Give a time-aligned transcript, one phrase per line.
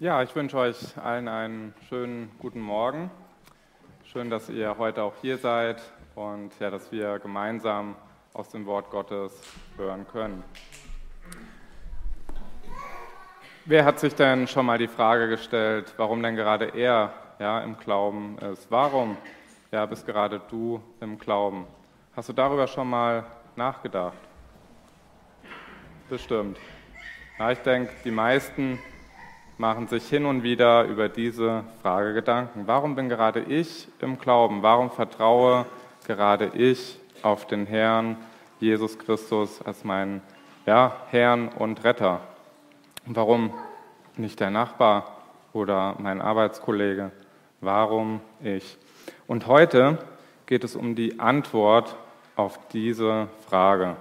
[0.00, 3.12] Ja, ich wünsche euch allen einen schönen guten Morgen.
[4.10, 5.80] Schön, dass ihr heute auch hier seid
[6.16, 7.94] und ja, dass wir gemeinsam
[8.32, 9.40] aus dem Wort Gottes
[9.76, 10.42] hören können.
[13.66, 17.78] Wer hat sich denn schon mal die Frage gestellt, warum denn gerade er ja, im
[17.78, 18.68] Glauben ist?
[18.72, 19.16] Warum
[19.70, 21.68] ja, bist gerade du im Glauben?
[22.16, 23.24] Hast du darüber schon mal
[23.54, 24.18] nachgedacht?
[26.10, 26.58] Bestimmt.
[27.38, 28.80] Ja, ich denke, die meisten
[29.58, 32.66] machen sich hin und wieder über diese Frage Gedanken.
[32.66, 34.62] Warum bin gerade ich im Glauben?
[34.62, 35.66] Warum vertraue
[36.06, 38.16] gerade ich auf den Herrn
[38.58, 40.22] Jesus Christus als meinen
[40.66, 42.20] ja, Herrn und Retter?
[43.06, 43.54] Warum
[44.16, 45.18] nicht der Nachbar
[45.52, 47.12] oder mein Arbeitskollege?
[47.60, 48.76] Warum ich?
[49.26, 49.98] Und heute
[50.46, 51.96] geht es um die Antwort
[52.34, 53.96] auf diese Frage.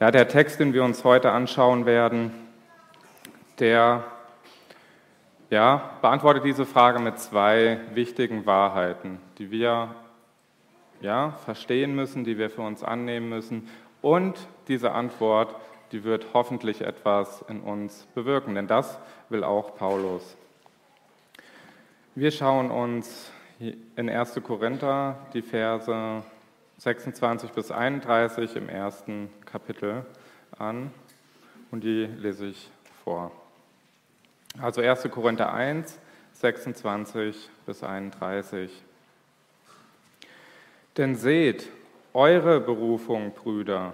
[0.00, 2.32] Ja, der Text, den wir uns heute anschauen werden,
[3.58, 4.04] der
[5.50, 9.94] ja, beantwortet diese Frage mit zwei wichtigen Wahrheiten, die wir
[11.00, 13.68] ja, verstehen müssen, die wir für uns annehmen müssen.
[14.00, 15.54] Und diese Antwort,
[15.92, 18.98] die wird hoffentlich etwas in uns bewirken, denn das
[19.28, 20.36] will auch Paulus.
[22.14, 24.40] Wir schauen uns in 1.
[24.44, 26.22] Korinther die Verse
[26.78, 30.06] 26 bis 31 im ersten Kapitel
[30.58, 30.92] an
[31.70, 32.70] und die lese ich
[33.04, 33.32] vor.
[34.58, 35.08] Also 1.
[35.10, 35.98] Korinther 1,
[36.32, 38.70] 26 bis 31.
[40.96, 41.68] Denn seht,
[42.12, 43.92] eure Berufung, Brüder,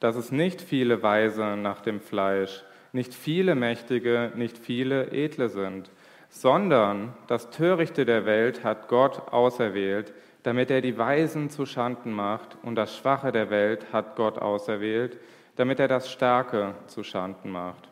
[0.00, 5.90] dass es nicht viele Weise nach dem Fleisch, nicht viele Mächtige, nicht viele Edle sind,
[6.28, 10.12] sondern das Törichte der Welt hat Gott auserwählt,
[10.44, 15.18] damit er die Weisen zu Schanden macht, und das Schwache der Welt hat Gott auserwählt,
[15.56, 17.88] damit er das Starke zu Schanden macht.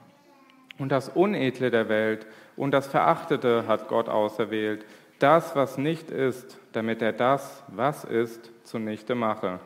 [0.79, 4.85] Und das Unedle der Welt und das Verachtete hat Gott auserwählt,
[5.19, 9.61] das, was nicht ist, damit er das, was ist, zunichte mache.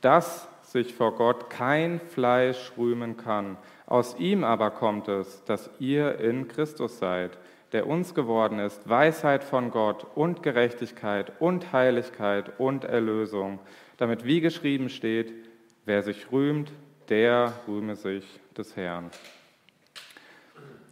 [0.00, 3.56] Dass sich vor Gott kein Fleisch rühmen kann.
[3.86, 7.38] Aus ihm aber kommt es, dass ihr in Christus seid,
[7.72, 13.58] der uns geworden ist, Weisheit von Gott und Gerechtigkeit und Heiligkeit und Erlösung,
[13.96, 15.32] damit wie geschrieben steht,
[15.84, 16.72] wer sich rühmt,
[17.08, 18.24] der rühme sich
[18.56, 19.10] des Herrn.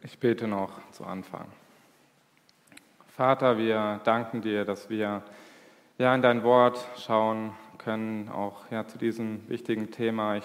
[0.07, 1.47] Ich bete noch zu Anfang.
[3.17, 5.23] Vater, wir danken dir, dass wir
[5.97, 10.37] ja in dein Wort schauen können, auch ja zu diesem wichtigen Thema.
[10.37, 10.45] Ich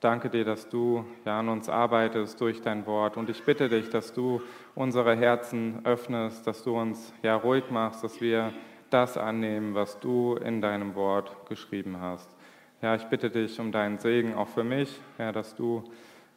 [0.00, 3.90] danke dir, dass du ja an uns arbeitest durch dein Wort und ich bitte dich,
[3.90, 4.40] dass du
[4.74, 8.54] unsere Herzen öffnest, dass du uns ja ruhig machst, dass wir
[8.88, 12.34] das annehmen, was du in deinem Wort geschrieben hast.
[12.80, 15.84] Ja, ich bitte dich um deinen Segen auch für mich, ja, dass du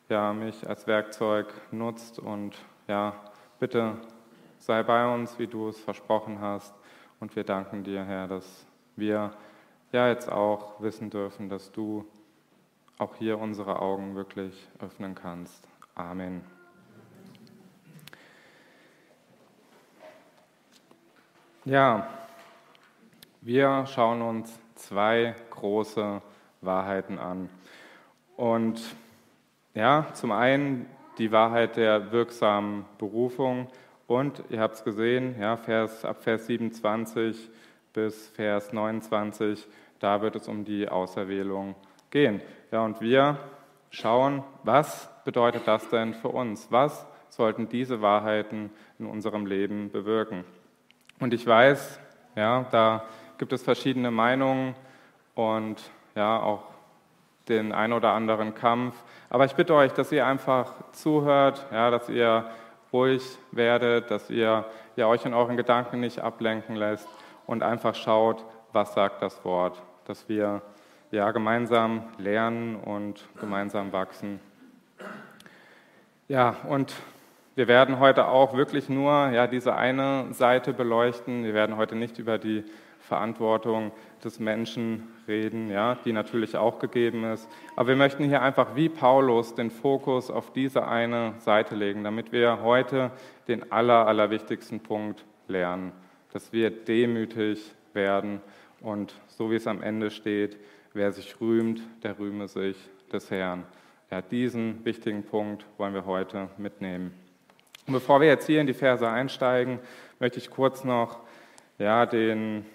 [0.09, 2.19] ja, mich als Werkzeug nutzt.
[2.19, 2.55] Und
[2.87, 3.13] ja,
[3.59, 3.97] bitte
[4.59, 6.73] sei bei uns, wie du es versprochen hast.
[7.19, 9.31] Und wir danken dir, Herr, dass wir
[9.91, 12.05] ja jetzt auch wissen dürfen, dass du
[12.97, 15.67] auch hier unsere Augen wirklich öffnen kannst.
[15.95, 16.43] Amen.
[21.65, 22.07] Ja,
[23.41, 26.21] wir schauen uns zwei große
[26.61, 27.49] Wahrheiten an.
[28.35, 28.81] Und
[29.77, 30.87] ja, zum einen
[31.19, 33.67] die Wahrheit der wirksamen Berufung
[34.07, 37.49] und ihr habt es gesehen, ja, Vers, ab Vers 27
[37.93, 39.67] bis Vers 29,
[39.99, 41.75] da wird es um die Auserwählung
[42.09, 42.41] gehen.
[42.71, 43.37] Ja, und wir
[43.91, 46.71] schauen, was bedeutet das denn für uns?
[46.71, 50.43] Was sollten diese Wahrheiten in unserem Leben bewirken?
[51.19, 51.99] Und ich weiß,
[52.35, 53.05] ja, da
[53.37, 54.73] gibt es verschiedene Meinungen
[55.35, 56.63] und ja, auch
[57.47, 58.95] den ein oder anderen Kampf.
[59.29, 62.45] Aber ich bitte euch, dass ihr einfach zuhört, ja, dass ihr
[62.93, 64.65] ruhig werdet, dass ihr
[64.95, 67.07] ja, euch in euren Gedanken nicht ablenken lässt
[67.45, 70.61] und einfach schaut, was sagt das Wort, dass wir
[71.11, 74.39] ja, gemeinsam lernen und gemeinsam wachsen.
[76.27, 76.93] Ja, und
[77.55, 81.43] wir werden heute auch wirklich nur ja, diese eine Seite beleuchten.
[81.43, 82.63] Wir werden heute nicht über die
[83.07, 87.47] Verantwortung des Menschen reden, ja, die natürlich auch gegeben ist.
[87.77, 92.33] Aber wir möchten hier einfach wie Paulus den Fokus auf diese eine Seite legen, damit
[92.33, 93.11] wir heute
[93.47, 95.93] den aller, allerwichtigsten Punkt lernen,
[96.33, 98.41] dass wir demütig werden
[98.81, 100.57] und so wie es am Ende steht,
[100.93, 102.77] wer sich rühmt, der rühme sich
[103.11, 103.63] des Herrn.
[104.11, 107.13] Ja, diesen wichtigen Punkt wollen wir heute mitnehmen.
[107.87, 109.79] Und bevor wir jetzt hier in die Verse einsteigen,
[110.19, 111.21] möchte ich kurz noch
[111.79, 112.65] ja, den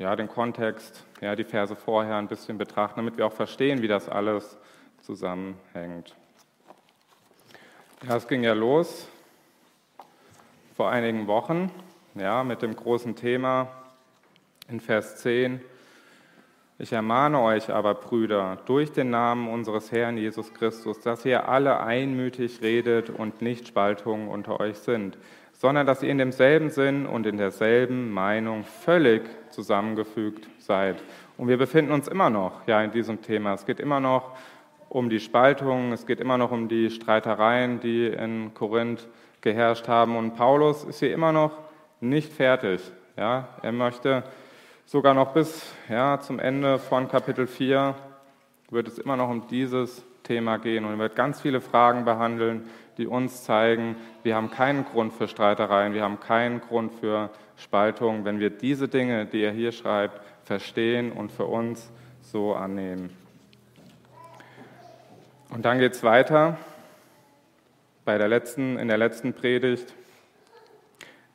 [0.00, 3.88] ja, den Kontext, ja, die Verse vorher ein bisschen betrachten, damit wir auch verstehen, wie
[3.88, 4.56] das alles
[5.02, 6.16] zusammenhängt.
[8.08, 9.06] Ja, es ging ja los
[10.74, 11.70] vor einigen Wochen,
[12.14, 13.68] ja, mit dem großen Thema
[14.70, 15.60] in Vers 10.
[16.78, 21.78] Ich ermahne euch aber, Brüder, durch den Namen unseres Herrn Jesus Christus, dass ihr alle
[21.80, 25.18] einmütig redet und nicht Spaltungen unter euch sind,
[25.52, 31.02] sondern dass ihr in demselben Sinn und in derselben Meinung völlig zusammengefügt seid.
[31.36, 33.54] Und wir befinden uns immer noch ja, in diesem Thema.
[33.54, 34.36] Es geht immer noch
[34.88, 39.08] um die Spaltung, es geht immer noch um die Streitereien, die in Korinth
[39.40, 40.16] geherrscht haben.
[40.16, 41.52] Und Paulus ist hier immer noch
[42.00, 42.80] nicht fertig.
[43.16, 44.24] Ja, er möchte
[44.86, 47.94] sogar noch bis ja, zum Ende von Kapitel 4
[48.70, 52.68] wird es immer noch um dieses Thema gehen und er wird ganz viele Fragen behandeln,
[53.00, 58.26] die uns zeigen, wir haben keinen Grund für Streitereien, wir haben keinen Grund für Spaltung,
[58.26, 63.16] wenn wir diese Dinge, die er hier schreibt, verstehen und für uns so annehmen.
[65.48, 66.58] Und dann geht es weiter.
[68.04, 69.94] Bei der letzten, in der letzten Predigt.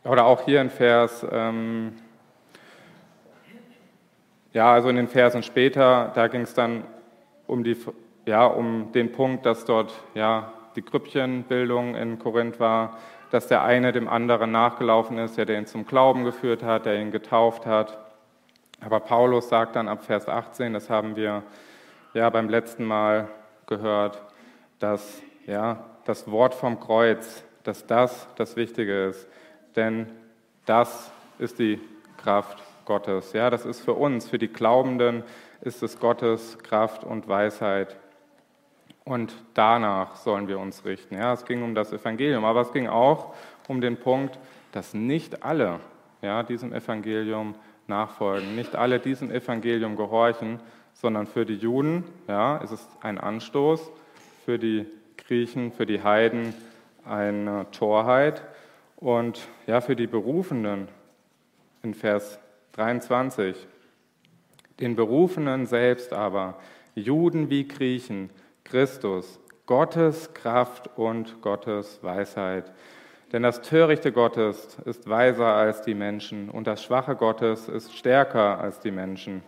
[0.04, 1.94] Oder auch hier in Vers, ähm,
[4.54, 6.84] ja, also in den Versen später, da ging es dann
[7.48, 7.76] um, die,
[8.28, 12.98] ja, um den Punkt, dass dort ja, die Grüppchenbildung in Korinth war,
[13.32, 17.12] dass der eine dem anderen nachgelaufen ist, der ihn zum Glauben geführt hat, der ihn
[17.12, 17.98] getauft hat.
[18.82, 21.44] Aber Paulus sagt dann ab Vers 18, das haben wir
[22.14, 23.28] ja beim letzten Mal
[23.68, 24.22] gehört,
[24.80, 29.28] dass ja, das Wort vom Kreuz, dass das das Wichtige ist.
[29.76, 30.08] Denn
[30.66, 31.80] das ist die
[32.18, 33.34] Kraft Gottes.
[33.34, 35.24] Ja, das ist für uns, für die Glaubenden,
[35.62, 37.98] ist es Gottes Kraft und Weisheit.
[39.06, 41.16] Und danach sollen wir uns richten.
[41.16, 43.36] Ja, es ging um das Evangelium, aber es ging auch
[43.68, 44.40] um den Punkt,
[44.72, 45.80] dass nicht alle
[46.24, 47.54] ja, diesem Evangelium
[47.88, 50.60] nachfolgen, nicht alle diesem Evangelium gehorchen,
[50.94, 53.92] sondern für die Juden ja, ist es ein Anstoß,
[54.44, 54.88] für die
[55.18, 56.56] Griechen, für die Heiden
[57.06, 58.42] eine Torheit
[58.96, 60.88] und ja, für die Berufenen
[61.84, 62.40] in Vers
[62.72, 63.56] 23,
[64.80, 66.60] den Berufenen selbst aber,
[66.96, 68.30] Juden wie Griechen,
[68.66, 72.72] Christus, Gottes Kraft und Gottes Weisheit.
[73.32, 78.60] Denn das Törichte Gottes ist weiser als die Menschen und das Schwache Gottes ist stärker
[78.60, 79.44] als die Menschen.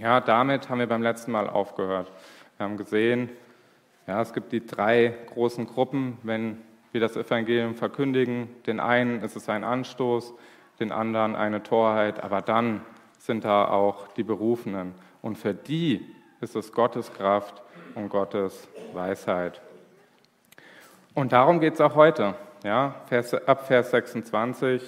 [0.00, 2.10] Ja, damit haben wir beim letzten Mal aufgehört.
[2.56, 3.28] Wir haben gesehen,
[4.06, 6.58] ja, es gibt die drei großen Gruppen, wenn
[6.92, 8.48] wir das Evangelium verkündigen.
[8.66, 10.34] Den einen ist es ein Anstoß,
[10.80, 12.82] den anderen eine Torheit, aber dann
[13.18, 14.94] sind da auch die Berufenen.
[15.20, 16.06] Und für die
[16.40, 17.61] ist es Gottes Kraft
[17.94, 19.60] und Gottes Weisheit.
[21.14, 22.34] Und darum geht es auch heute.
[22.64, 22.94] Ja,
[23.46, 24.82] ab Vers 26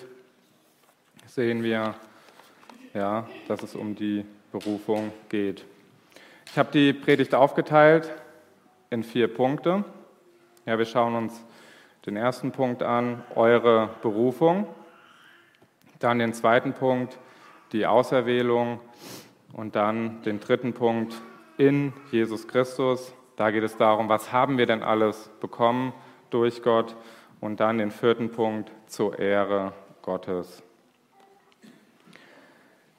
[1.27, 1.95] sehen wir,
[2.95, 5.65] ja, dass es um die Berufung geht.
[6.47, 8.13] Ich habe die Predigt aufgeteilt
[8.91, 9.85] in vier Punkte.
[10.67, 11.45] Ja, wir schauen uns
[12.07, 14.69] den ersten Punkt an, eure Berufung.
[15.99, 17.19] Dann den zweiten Punkt,
[17.73, 18.81] die Auserwählung.
[19.53, 21.15] Und dann den dritten Punkt,
[21.57, 23.13] in Jesus Christus.
[23.37, 25.93] Da geht es darum, was haben wir denn alles bekommen
[26.31, 26.97] durch Gott?
[27.41, 29.73] Und dann den vierten Punkt zur Ehre
[30.03, 30.63] Gottes.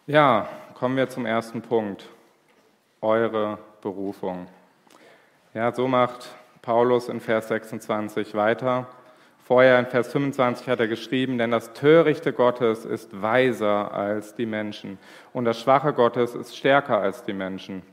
[0.07, 2.07] Ja, kommen wir zum ersten Punkt.
[3.01, 4.47] Eure Berufung.
[5.53, 6.29] Ja, so macht
[6.61, 8.87] Paulus in Vers 26 weiter.
[9.45, 14.47] Vorher in Vers 25 hat er geschrieben, denn das Törichte Gottes ist weiser als die
[14.47, 14.97] Menschen
[15.33, 17.83] und das Schwache Gottes ist stärker als die Menschen.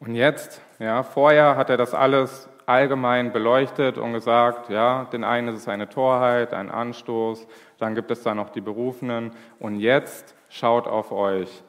[0.00, 5.48] Und jetzt, ja, vorher hat er das alles allgemein beleuchtet und gesagt, ja, den einen
[5.48, 7.46] ist es eine Torheit, ein Anstoß,
[7.78, 11.62] dann gibt es da noch die Berufenen und jetzt schaut auf euch,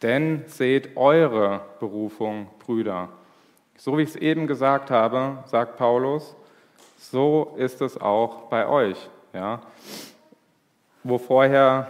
[0.00, 3.10] denn seht eure Berufung, Brüder.
[3.76, 6.36] So wie ich es eben gesagt habe, sagt Paulus,
[6.96, 9.60] so ist es auch bei euch, ja.
[11.04, 11.86] Wo vorher,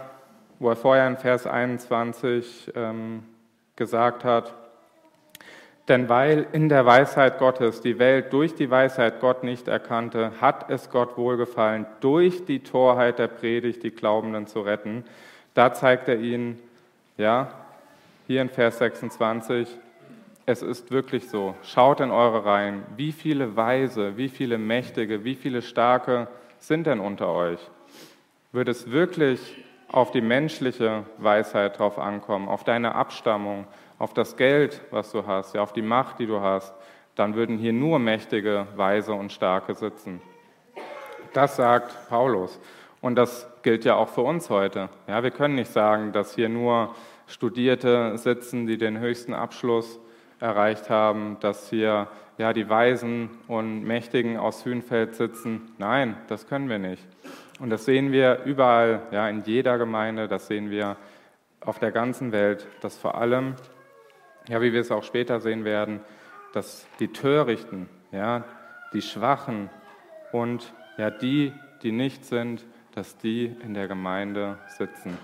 [0.59, 3.23] wo er vorher in Vers 21 ähm,
[3.75, 4.53] gesagt hat,
[5.89, 10.69] denn weil in der Weisheit Gottes die Welt durch die Weisheit Gott nicht erkannte, hat
[10.69, 15.03] es Gott wohlgefallen, durch die Torheit der Predigt die Glaubenden zu retten.
[15.55, 16.59] Da zeigt er ihnen,
[17.17, 17.51] ja,
[18.27, 19.67] hier in Vers 26,
[20.45, 21.55] es ist wirklich so.
[21.63, 26.27] Schaut in eure Reihen, wie viele Weise, wie viele Mächtige, wie viele Starke
[26.59, 27.59] sind denn unter euch?
[28.51, 29.39] Wird es wirklich
[29.91, 33.65] auf die menschliche Weisheit drauf ankommen, auf deine Abstammung,
[33.99, 36.73] auf das Geld, was du hast, ja, auf die Macht, die du hast,
[37.15, 40.21] dann würden hier nur Mächtige, Weise und Starke sitzen.
[41.33, 42.59] Das sagt Paulus.
[43.01, 44.89] Und das gilt ja auch für uns heute.
[45.07, 46.95] Ja, wir können nicht sagen, dass hier nur
[47.27, 49.99] Studierte sitzen, die den höchsten Abschluss
[50.39, 55.73] erreicht haben, dass hier ja, die Weisen und Mächtigen aus Hühnfeld sitzen.
[55.77, 57.05] Nein, das können wir nicht.
[57.59, 60.95] Und das sehen wir überall, ja, in jeder Gemeinde, das sehen wir
[61.59, 63.55] auf der ganzen Welt, dass vor allem,
[64.49, 66.01] ja, wie wir es auch später sehen werden,
[66.53, 68.43] dass die Törichten, ja,
[68.93, 69.69] die Schwachen
[70.31, 71.53] und ja, die,
[71.83, 72.65] die nicht sind,
[72.95, 75.17] dass die in der Gemeinde sitzen.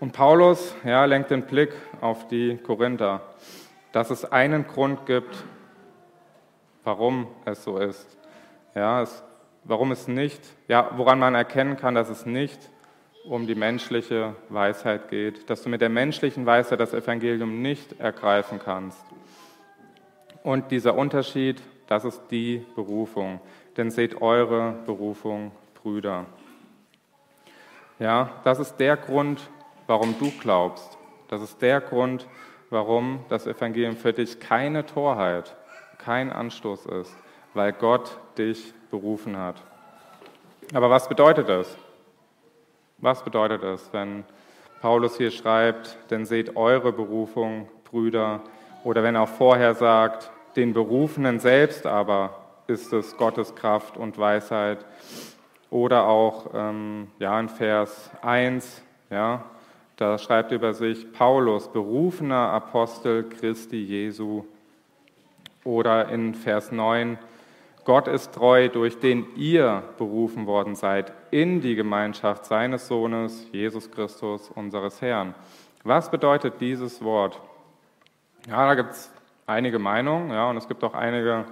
[0.00, 3.22] Und Paulus ja, lenkt den Blick auf die Korinther,
[3.92, 5.44] dass es einen Grund gibt,
[6.82, 8.18] warum es so ist.
[8.74, 9.22] Ja, es,
[9.62, 12.70] warum es nicht, ja, woran man erkennen kann, dass es nicht
[13.24, 18.58] um die menschliche Weisheit geht, dass du mit der menschlichen Weisheit das Evangelium nicht ergreifen
[18.62, 19.02] kannst.
[20.42, 23.40] Und dieser Unterschied, das ist die Berufung.
[23.76, 25.52] Denn seht eure Berufung,
[25.82, 26.26] Brüder.
[27.98, 29.40] Ja, das ist der Grund,
[29.86, 30.98] warum du glaubst.
[31.28, 32.26] Das ist der Grund,
[32.70, 35.56] warum das Evangelium für dich keine Torheit,
[35.98, 37.16] kein Anstoß ist,
[37.54, 39.56] weil Gott dich berufen hat.
[40.72, 41.76] Aber was bedeutet das?
[43.04, 44.24] Was bedeutet es, wenn
[44.80, 48.40] Paulus hier schreibt, denn seht eure Berufung, Brüder,
[48.82, 52.30] oder wenn er auch vorher sagt, den Berufenen selbst aber
[52.66, 54.86] ist es Gottes Kraft und Weisheit.
[55.68, 58.80] Oder auch ähm, ja, in Vers 1,
[59.10, 59.44] ja,
[59.98, 64.44] da schreibt über sich Paulus, berufener Apostel Christi Jesu.
[65.62, 67.18] Oder in Vers 9,
[67.84, 73.90] Gott ist treu, durch den ihr berufen worden seid in die Gemeinschaft seines Sohnes, Jesus
[73.90, 75.34] Christus, unseres Herrn.
[75.82, 77.40] Was bedeutet dieses Wort?
[78.48, 79.12] Ja, da gibt es
[79.46, 81.44] einige Meinungen, ja, und es gibt auch einige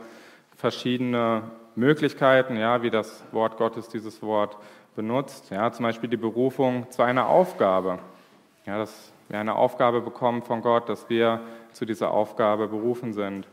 [0.57, 1.43] verschiedene
[1.75, 4.57] Möglichkeiten, ja, wie das Wort Gottes dieses Wort
[4.95, 5.51] benutzt.
[5.51, 7.99] Ja, zum Beispiel die Berufung zu einer Aufgabe.
[8.65, 11.41] Ja, dass wir eine Aufgabe bekommen von Gott, dass wir
[11.73, 13.47] zu dieser Aufgabe berufen sind.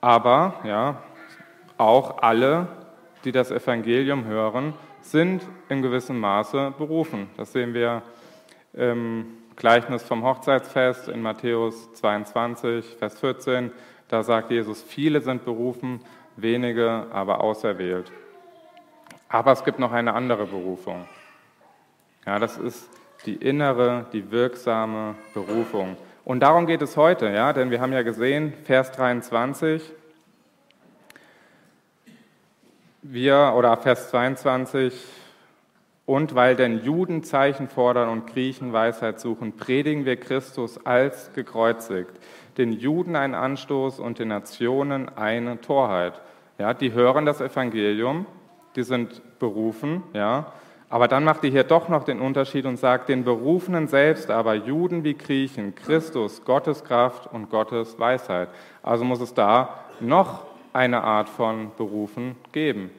[0.00, 1.02] Aber ja,
[1.78, 2.68] auch alle,
[3.24, 7.30] die das Evangelium hören, sind in gewissem Maße berufen.
[7.36, 8.02] Das sehen wir
[8.74, 13.72] im Gleichnis vom Hochzeitsfest in Matthäus 22, Vers 14.
[14.08, 16.00] Da sagt Jesus, viele sind berufen,
[16.36, 18.12] wenige aber auserwählt.
[19.28, 21.06] Aber es gibt noch eine andere Berufung.
[22.26, 22.88] Ja, das ist
[23.26, 25.96] die innere, die wirksame Berufung.
[26.24, 29.82] Und darum geht es heute, ja, denn wir haben ja gesehen, Vers 23,
[33.10, 34.92] wir, oder Vers 22,
[36.04, 42.12] und weil denn Juden Zeichen fordern und Griechen Weisheit suchen, predigen wir Christus als gekreuzigt,
[42.58, 46.20] den Juden ein Anstoß und den Nationen eine Torheit.
[46.58, 48.26] Ja, die hören das Evangelium,
[48.76, 50.52] die sind berufen, ja,
[50.90, 54.54] aber dann macht ihr hier doch noch den Unterschied und sagt, den Berufenen selbst, aber
[54.54, 58.48] Juden wie Griechen, Christus, Gottes Kraft und Gottes Weisheit.
[58.82, 62.90] Also muss es da noch eine Art von Berufen geben.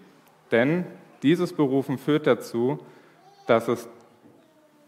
[0.51, 0.85] Denn
[1.23, 2.79] dieses Berufen führt dazu,
[3.47, 3.89] dass es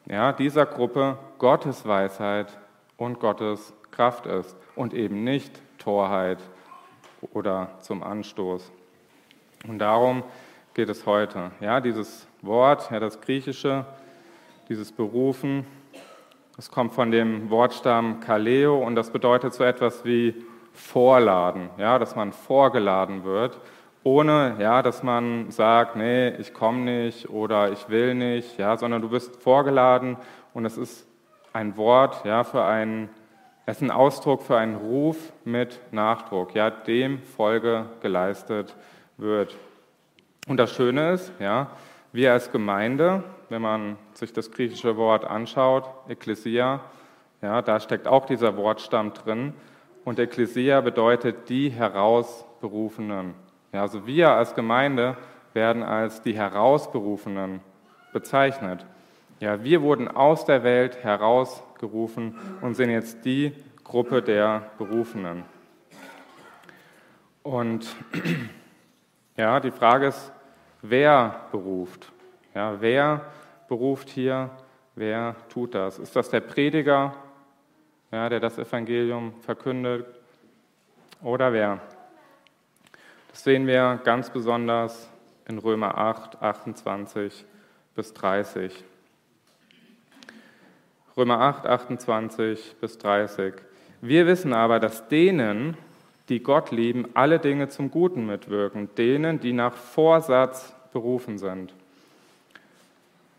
[0.06, 2.58] ja, dieser Gruppe Gottes Weisheit
[2.98, 6.40] und Gottes Kraft ist und eben nicht Torheit
[7.34, 8.72] oder zum Anstoß.
[9.68, 10.24] Und darum
[10.74, 11.52] geht es heute.
[11.60, 13.86] Ja, dieses Wort, ja, das Griechische,
[14.70, 15.66] dieses Berufen,
[16.58, 22.16] es kommt von dem Wortstamm Kaleo und das bedeutet so etwas wie vorladen, ja, dass
[22.16, 23.60] man vorgeladen wird,
[24.04, 29.02] ohne ja, dass man sagt, nee, ich komme nicht oder ich will nicht, ja, sondern
[29.02, 30.18] du wirst vorgeladen
[30.54, 31.08] und es ist
[31.54, 33.10] ein Wort ja, für einen,
[33.66, 38.76] es ist ein Ausdruck für einen Ruf mit Nachdruck, ja, dem Folge geleistet
[39.18, 39.56] wird.
[40.48, 41.68] Und das Schöne ist, ja,
[42.12, 46.82] wir als Gemeinde, wenn man sich das griechische Wort anschaut, Ekklesia,
[47.42, 49.54] ja, da steckt auch dieser Wortstamm drin.
[50.04, 53.36] Und Ekklesia bedeutet die Herausberufenen.
[53.74, 55.16] Ja, also wir als Gemeinde
[55.54, 57.62] werden als die Herausberufenen
[58.12, 58.86] bezeichnet.
[59.40, 65.44] Ja, wir wurden aus der Welt herausgerufen und sind jetzt die Gruppe der Berufenen.
[67.44, 67.96] Und
[69.38, 70.32] ja, die Frage ist,
[70.82, 72.12] wer beruft?
[72.54, 73.26] Ja, wer
[73.68, 74.50] beruft hier?
[74.96, 75.98] Wer tut das?
[75.98, 77.16] Ist das der Prediger,
[78.12, 80.06] ja, der das Evangelium verkündet?
[81.24, 81.80] Oder wer?
[83.32, 85.10] Das sehen wir ganz besonders
[85.48, 87.46] in Römer 8, 28
[87.96, 88.84] bis 30.
[91.16, 93.54] Römer 8, 28 bis 30.
[94.02, 95.78] Wir wissen aber, dass denen,
[96.28, 101.74] die Gott lieben, alle Dinge zum Guten mitwirken, denen, die nach Vorsatz berufen sind.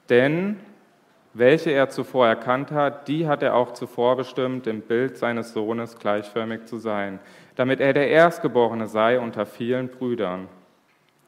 [0.09, 0.59] Denn
[1.35, 5.99] welche er zuvor erkannt hat, die hat er auch zuvor bestimmt, im Bild seines Sohnes
[5.99, 7.19] gleichförmig zu sein,
[7.57, 10.49] damit er der Erstgeborene sei unter vielen Brüdern.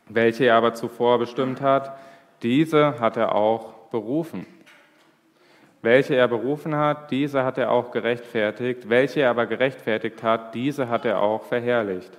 [0.08, 1.96] Welche er aber zuvor bestimmt hat,
[2.42, 4.46] diese hat er auch berufen.
[5.82, 8.88] Welche er berufen hat, diese hat er auch gerechtfertigt.
[8.88, 12.10] Welche er aber gerechtfertigt hat, diese hat er auch verherrlicht.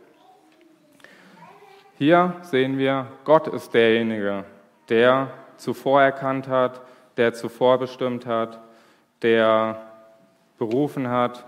[1.97, 4.43] Hier sehen wir, Gott ist derjenige,
[4.89, 6.81] der zuvor erkannt hat,
[7.17, 8.59] der zuvor bestimmt hat,
[9.21, 9.81] der
[10.57, 11.45] berufen hat,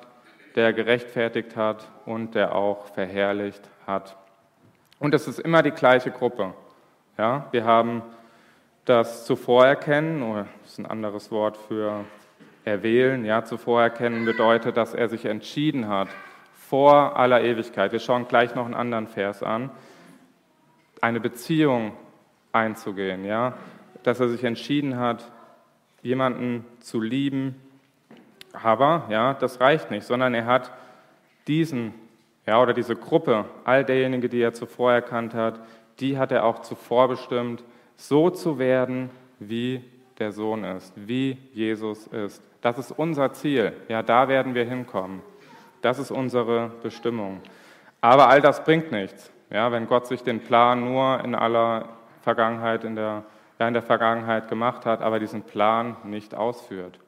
[0.56, 4.16] der gerechtfertigt hat und der auch verherrlicht hat.
[5.00, 6.54] Und es ist immer die gleiche Gruppe.
[7.18, 8.02] Ja, wir haben
[8.86, 12.06] das Zuvorerkennen, oder das ist ein anderes Wort für
[12.64, 13.26] erwählen.
[13.26, 16.10] Ja, Zuvorerkennen bedeutet, dass er sich entschieden hat,
[16.54, 19.70] vor aller Ewigkeit, wir schauen gleich noch einen anderen Vers an,
[21.02, 21.94] eine Beziehung
[22.52, 23.24] einzugehen.
[23.24, 23.54] Ja,
[24.04, 25.32] dass er sich entschieden hat,
[26.02, 27.56] jemanden zu lieben.
[28.54, 30.72] Aber ja, das reicht nicht, sondern er hat
[31.48, 31.94] diesen
[32.48, 35.60] ja, oder diese Gruppe, all derjenigen, die er zuvor erkannt hat,
[36.00, 37.64] die hat er auch zuvor bestimmt,
[37.98, 39.84] so zu werden, wie
[40.18, 42.42] der Sohn ist, wie Jesus ist.
[42.62, 43.74] Das ist unser Ziel.
[43.90, 45.22] Ja, da werden wir hinkommen.
[45.82, 47.42] Das ist unsere Bestimmung.
[48.02, 49.32] Aber all das bringt nichts.
[49.50, 51.90] Ja, wenn Gott sich den Plan nur in aller
[52.22, 53.24] Vergangenheit, in der,
[53.60, 57.00] ja, in der Vergangenheit gemacht hat, aber diesen Plan nicht ausführt.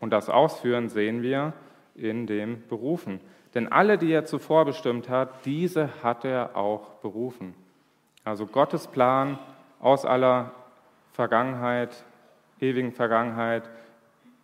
[0.00, 1.52] Und das Ausführen sehen wir
[1.94, 3.20] in dem Berufen.
[3.54, 7.54] Denn alle, die er zuvor bestimmt hat, diese hat er auch berufen.
[8.24, 9.38] Also Gottes Plan
[9.80, 10.52] aus aller
[11.12, 12.04] Vergangenheit,
[12.60, 13.70] ewigen Vergangenheit,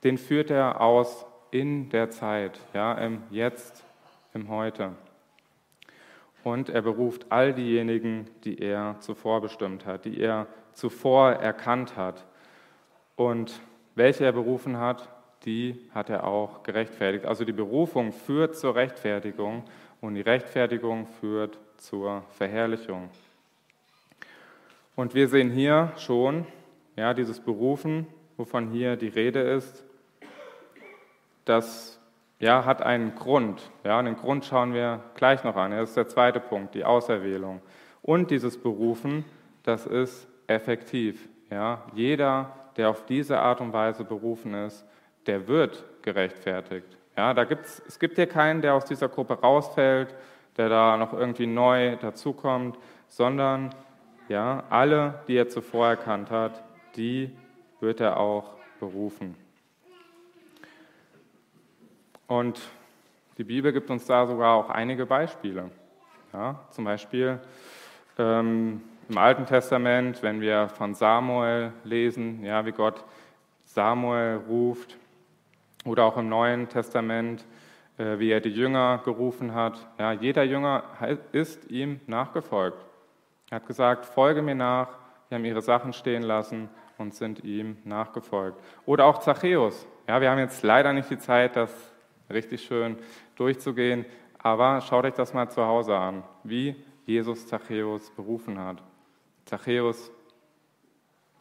[0.04, 3.84] den führt er aus in der Zeit, ja, im Jetzt,
[4.32, 4.92] im Heute.
[6.42, 12.24] Und er beruft all diejenigen, die er zuvor bestimmt hat, die er zuvor erkannt hat.
[13.16, 13.60] Und
[13.94, 15.08] welche er berufen hat,
[15.44, 17.24] die hat er auch gerechtfertigt.
[17.24, 19.64] Also die Berufung führt zur Rechtfertigung
[20.00, 23.10] und die Rechtfertigung führt zur Verherrlichung.
[24.94, 26.46] Und wir sehen hier schon,
[26.96, 29.84] ja, dieses Berufen, wovon hier die Rede ist,
[31.44, 31.98] das
[32.38, 33.70] ja, hat einen Grund.
[33.84, 35.70] Ja, den Grund schauen wir gleich noch an.
[35.70, 37.62] Das ist der zweite Punkt, die Auserwählung.
[38.02, 39.24] Und dieses Berufen,
[39.62, 41.28] das ist effektiv.
[41.50, 44.84] Ja, jeder, der auf diese Art und Weise berufen ist,
[45.26, 46.96] der wird gerechtfertigt.
[47.16, 50.14] Ja, da gibt's, es gibt hier keinen, der aus dieser Gruppe rausfällt,
[50.56, 53.74] der da noch irgendwie neu dazukommt, sondern
[54.28, 56.62] ja, alle, die er zuvor erkannt hat,
[56.96, 57.30] die
[57.80, 59.36] wird er auch berufen.
[62.26, 62.60] Und
[63.36, 65.70] die Bibel gibt uns da sogar auch einige Beispiele.
[66.32, 67.38] Ja, zum Beispiel
[68.18, 73.04] ähm, im Alten Testament, wenn wir von Samuel lesen, ja, wie Gott
[73.64, 74.96] Samuel ruft,
[75.84, 77.44] oder auch im Neuen Testament,
[77.98, 79.86] äh, wie er die Jünger gerufen hat.
[79.98, 80.84] Ja, jeder Jünger
[81.32, 82.84] ist ihm nachgefolgt.
[83.50, 84.88] Er hat gesagt, folge mir nach.
[85.28, 86.68] Wir haben ihre Sachen stehen lassen
[86.98, 88.58] und sind ihm nachgefolgt.
[88.86, 89.86] Oder auch Zachäus.
[90.08, 91.72] Ja, wir haben jetzt leider nicht die Zeit, das
[92.30, 92.96] richtig schön
[93.36, 94.04] durchzugehen.
[94.38, 98.82] Aber schaut euch das mal zu Hause an, wie Jesus Zachäus berufen hat.
[99.44, 100.10] Zachäus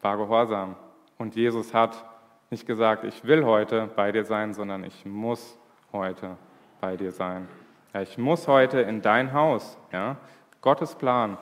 [0.01, 0.75] war gehorsam
[1.17, 2.04] und Jesus hat
[2.52, 5.58] nicht gesagt, ich will heute bei dir sein, sondern ich muss
[5.94, 6.36] heute
[6.82, 7.48] bei dir sein.
[7.94, 9.78] Ja, ich muss heute in dein Haus.
[9.94, 10.18] Ja?
[10.60, 11.38] Gottes Plan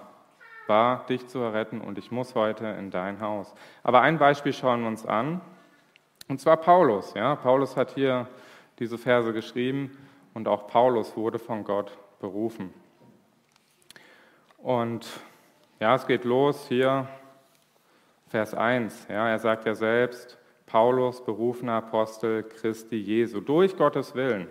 [0.68, 3.56] war, dich zu erretten und ich muss heute in dein Haus.
[3.82, 5.42] Aber ein Beispiel schauen wir uns an,
[6.28, 7.16] und zwar Paulus.
[7.16, 7.36] Ja?
[7.36, 8.28] Paulus hat hier
[8.78, 9.98] diese Verse geschrieben
[10.36, 12.72] und auch Paulus wurde von Gott berufen.
[14.60, 15.08] Und
[15.80, 17.08] ja, es geht los hier,
[18.28, 19.08] Vers 1.
[19.10, 20.38] Ja, er sagt ja selbst,
[20.70, 24.48] Paulus, berufener Apostel Christi Jesu, durch Gottes Willen.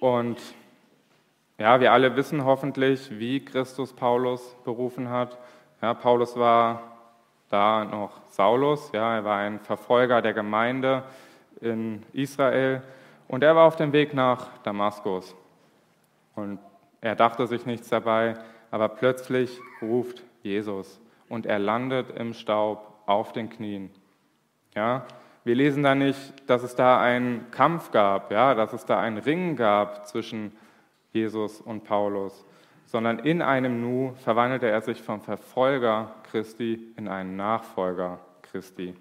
[0.00, 0.38] Und
[1.58, 5.38] ja, wir alle wissen hoffentlich, wie Christus Paulus berufen hat.
[5.80, 6.82] Ja, Paulus war
[7.48, 11.04] da noch Saulus, ja, er war ein Verfolger der Gemeinde,
[11.62, 12.82] in Israel
[13.28, 15.34] und er war auf dem Weg nach Damaskus.
[16.34, 16.58] Und
[17.00, 18.34] er dachte sich nichts dabei,
[18.70, 23.90] aber plötzlich ruft Jesus und er landet im Staub auf den Knien.
[24.74, 25.04] Ja,
[25.44, 29.18] wir lesen da nicht, dass es da einen Kampf gab, ja, dass es da einen
[29.18, 30.56] Ring gab zwischen
[31.12, 32.44] Jesus und Paulus,
[32.86, 38.94] sondern in einem Nu verwandelte er sich vom Verfolger Christi in einen Nachfolger Christi.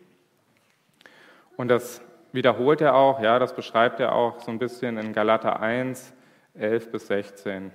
[1.55, 2.01] Und das
[2.33, 6.13] wiederholt er auch, ja, das beschreibt er auch so ein bisschen in Galater 1,
[6.55, 7.71] 11 bis 16.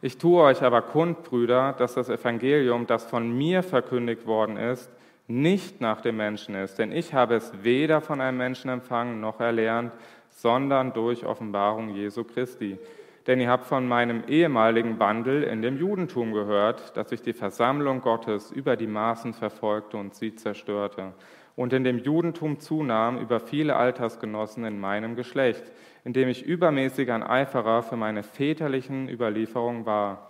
[0.00, 4.90] Ich tue euch aber kund, Brüder, dass das Evangelium, das von mir verkündigt worden ist,
[5.28, 9.40] nicht nach dem Menschen ist, denn ich habe es weder von einem Menschen empfangen noch
[9.40, 9.92] erlernt,
[10.30, 12.78] sondern durch Offenbarung Jesu Christi.
[13.26, 18.00] denn ihr habt von meinem ehemaligen Wandel in dem Judentum gehört, dass ich die Versammlung
[18.00, 21.12] Gottes über die Maßen verfolgte und sie zerstörte
[21.58, 25.64] und in dem Judentum zunahm über viele Altersgenossen in meinem Geschlecht,
[26.04, 30.28] indem ich übermäßig ein Eiferer für meine väterlichen Überlieferungen war.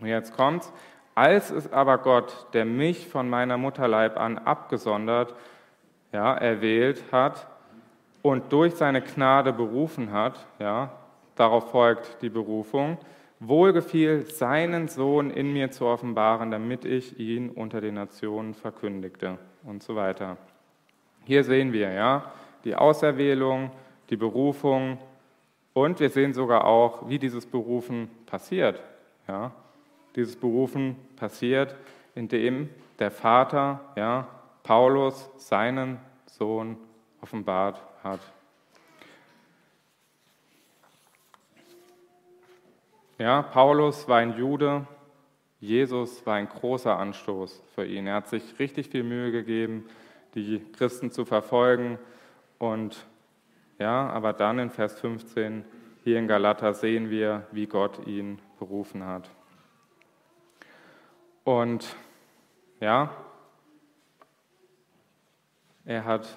[0.00, 0.72] Und jetzt kommt's.
[1.14, 5.34] Als es aber Gott, der mich von meiner Mutterleib an abgesondert,
[6.12, 7.46] ja, erwählt hat
[8.22, 10.92] und durch seine Gnade berufen hat, ja,
[11.34, 12.98] darauf folgt die Berufung,
[13.38, 19.82] wohlgefiel, seinen Sohn in mir zu offenbaren, damit ich ihn unter den Nationen verkündigte und
[19.82, 20.36] so weiter.
[21.24, 22.32] Hier sehen wir ja
[22.64, 23.70] die Auserwählung,
[24.10, 24.98] die Berufung
[25.72, 28.82] und wir sehen sogar auch, wie dieses Berufen passiert.
[29.26, 29.52] Ja,
[30.16, 31.76] dieses Berufen passiert,
[32.14, 32.68] indem
[32.98, 34.28] der Vater, ja,
[34.62, 36.76] Paulus, seinen Sohn
[37.20, 38.20] offenbart hat.
[43.18, 44.86] Ja, Paulus war ein Jude,
[45.60, 48.06] Jesus war ein großer Anstoß für ihn.
[48.06, 49.84] Er hat sich richtig viel Mühe gegeben,
[50.34, 51.98] die Christen zu verfolgen.
[52.58, 53.06] Und
[53.78, 55.64] ja, aber dann in Vers 15
[56.02, 59.28] hier in Galater sehen wir, wie Gott ihn berufen hat.
[61.44, 61.96] Und
[62.80, 63.10] ja,
[65.84, 66.36] er hat,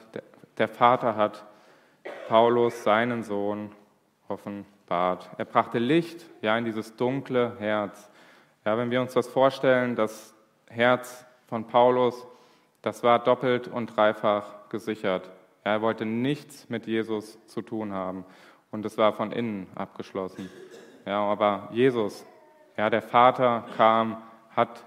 [0.57, 1.45] der Vater hat
[2.27, 3.71] Paulus, seinen Sohn,
[4.27, 5.29] offenbart.
[5.37, 8.09] Er brachte Licht ja, in dieses dunkle Herz.
[8.65, 10.33] Ja, wenn wir uns das vorstellen, das
[10.67, 12.25] Herz von Paulus,
[12.81, 15.29] das war doppelt und dreifach gesichert.
[15.63, 18.25] Er wollte nichts mit Jesus zu tun haben
[18.71, 20.49] und es war von innen abgeschlossen.
[21.05, 22.25] Ja, aber Jesus,
[22.75, 24.23] ja, der Vater kam,
[24.55, 24.83] hat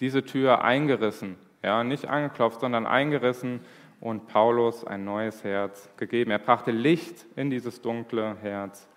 [0.00, 3.60] diese Tür eingerissen, ja, nicht angeklopft, sondern eingerissen
[4.00, 6.30] und Paulus ein neues Herz gegeben.
[6.30, 8.88] Er brachte Licht in dieses dunkle Herz.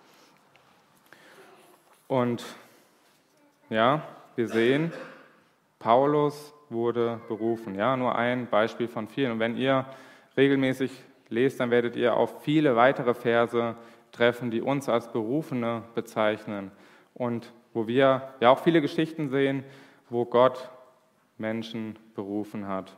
[2.08, 2.44] Und
[3.68, 4.02] ja,
[4.36, 4.92] wir sehen,
[5.78, 7.74] Paulus wurde berufen.
[7.74, 9.32] Ja, nur ein Beispiel von vielen.
[9.32, 9.84] Und wenn ihr
[10.36, 10.90] regelmäßig
[11.28, 13.76] lest, dann werdet ihr auf viele weitere Verse
[14.12, 16.70] treffen, die uns als Berufene bezeichnen.
[17.12, 19.64] Und wo wir ja auch viele Geschichten sehen,
[20.08, 20.70] wo Gott
[21.38, 22.96] Menschen berufen hat.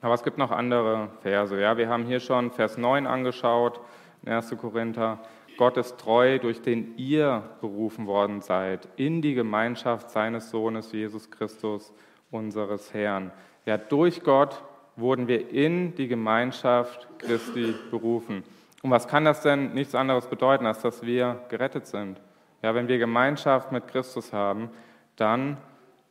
[0.00, 1.58] Aber es gibt noch andere Verse.
[1.58, 3.80] Ja, wir haben hier schon Vers 9 angeschaut,
[4.26, 4.54] 1.
[4.58, 5.18] Korinther.
[5.56, 11.30] Gott ist treu, durch den ihr berufen worden seid, in die Gemeinschaft seines Sohnes Jesus
[11.30, 11.92] Christus,
[12.30, 13.30] unseres Herrn.
[13.64, 14.62] Ja, durch Gott
[14.96, 18.42] wurden wir in die Gemeinschaft Christi berufen.
[18.82, 22.20] Und was kann das denn nichts anderes bedeuten, als dass wir gerettet sind?
[22.62, 24.70] Ja, wenn wir Gemeinschaft mit Christus haben,
[25.16, 25.56] dann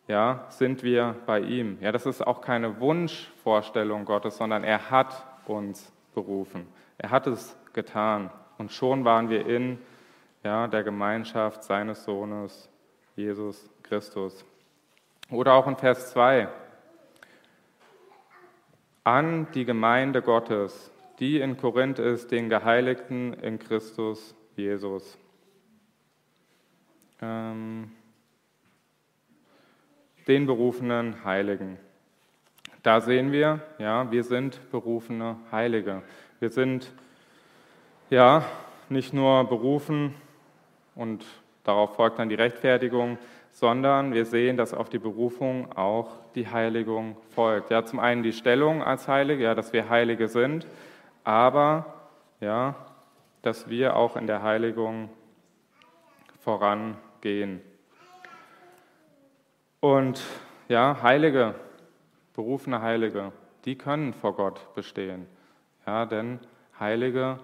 [0.07, 1.77] ja, sind wir bei ihm.
[1.81, 6.67] Ja, das ist auch keine Wunschvorstellung Gottes, sondern er hat uns berufen.
[6.97, 8.29] Er hat es getan.
[8.57, 9.79] Und schon waren wir in
[10.43, 12.69] ja, der Gemeinschaft seines Sohnes,
[13.15, 14.45] Jesus Christus.
[15.29, 16.49] Oder auch in Vers 2.
[19.05, 25.17] An die Gemeinde Gottes, die in Korinth ist, den Geheiligten in Christus Jesus.
[27.21, 27.91] Ähm,
[30.27, 31.77] den berufenen Heiligen.
[32.81, 36.01] Da sehen wir, ja, wir sind berufene Heilige.
[36.39, 36.91] Wir sind
[38.09, 38.43] ja
[38.89, 40.13] nicht nur berufen
[40.95, 41.25] und
[41.63, 43.17] darauf folgt dann die Rechtfertigung,
[43.51, 47.69] sondern wir sehen, dass auf die Berufung auch die Heiligung folgt.
[47.69, 50.67] Ja, zum einen die Stellung als Heilige, ja, dass wir Heilige sind,
[51.23, 51.93] aber
[52.41, 52.75] ja,
[53.43, 55.09] dass wir auch in der Heiligung
[56.41, 57.61] vorangehen.
[59.83, 60.23] Und
[60.69, 61.55] ja, Heilige,
[62.33, 63.33] berufene Heilige,
[63.65, 65.25] die können vor Gott bestehen.
[65.85, 66.39] Ja, denn
[66.79, 67.37] Heilige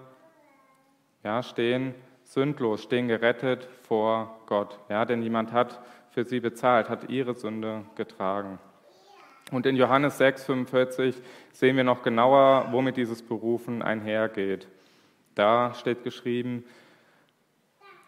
[1.22, 4.78] ja, stehen sündlos, stehen gerettet vor Gott.
[4.88, 8.58] Ja, denn jemand hat für sie bezahlt, hat ihre Sünde getragen.
[9.52, 11.16] Und in Johannes 6, 45
[11.52, 14.66] sehen wir noch genauer, womit dieses Berufen einhergeht.
[15.34, 16.64] Da steht geschrieben,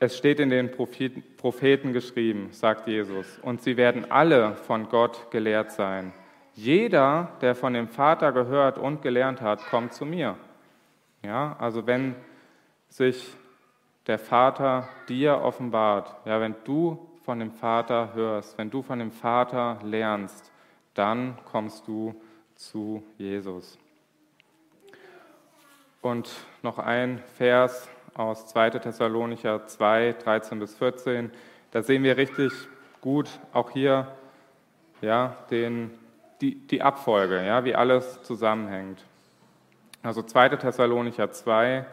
[0.03, 5.71] es steht in den Propheten geschrieben, sagt Jesus, und sie werden alle von Gott gelehrt
[5.71, 6.13] sein.
[6.55, 10.37] Jeder, der von dem Vater gehört und gelernt hat, kommt zu mir.
[11.23, 12.17] Ja, also wenn
[12.89, 13.33] sich
[14.09, 19.13] der Vater dir offenbart, ja, wenn du von dem Vater hörst, wenn du von dem
[19.13, 20.51] Vater lernst,
[20.95, 22.13] dann kommst du
[22.57, 23.79] zu Jesus.
[26.01, 26.29] Und
[26.61, 28.71] noch ein Vers aus 2.
[28.71, 31.31] Thessalonicher 2, 13 bis 14.
[31.71, 32.53] Da sehen wir richtig
[33.01, 34.09] gut auch hier
[35.01, 35.91] ja, den,
[36.41, 39.05] die, die Abfolge, ja, wie alles zusammenhängt.
[40.03, 40.51] Also 2.
[40.51, 41.85] Thessalonicher 2,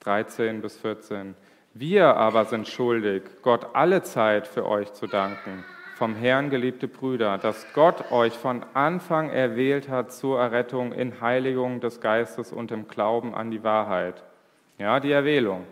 [0.00, 1.34] 13 bis 14.
[1.74, 7.38] Wir aber sind schuldig, Gott alle Zeit für euch zu danken, vom Herrn geliebte Brüder,
[7.38, 12.88] dass Gott euch von Anfang erwählt hat zur Errettung in Heiligung des Geistes und im
[12.88, 14.22] Glauben an die Wahrheit.
[14.80, 15.66] Ja, die Erwählung.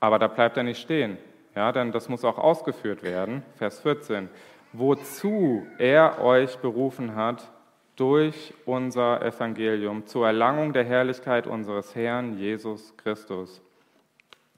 [0.00, 1.18] Aber da bleibt er nicht stehen.
[1.54, 3.42] Ja, denn das muss auch ausgeführt werden.
[3.56, 4.30] Vers 14.
[4.72, 7.50] Wozu er euch berufen hat
[7.94, 13.60] durch unser Evangelium zur Erlangung der Herrlichkeit unseres Herrn Jesus Christus.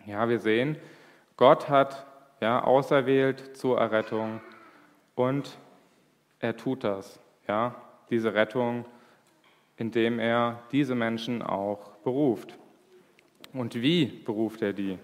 [0.07, 0.77] Ja, wir sehen,
[1.37, 2.07] Gott hat
[2.41, 4.41] ja, auserwählt zur Errettung
[5.17, 5.59] und
[6.39, 7.75] er tut das, ja,
[8.11, 8.85] diese Rettung,
[9.77, 12.57] indem er diese Menschen auch beruft.
[13.53, 14.99] Und wie beruft er die?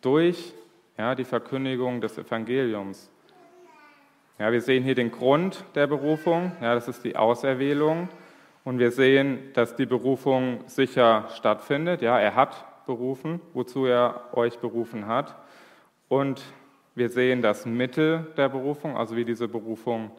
[0.00, 0.52] Durch
[0.96, 3.10] ja, die Verkündigung des Evangeliums.
[4.38, 8.08] Ja, wir sehen hier den Grund der Berufung, ja, das ist die Auserwählung.
[8.64, 12.02] Und wir sehen, dass die Berufung sicher stattfindet.
[12.02, 15.34] Ja, er hat berufen, wozu er euch berufen hat.
[16.08, 16.42] Und
[16.94, 20.10] wir sehen das Mittel der Berufung, also wie diese Berufung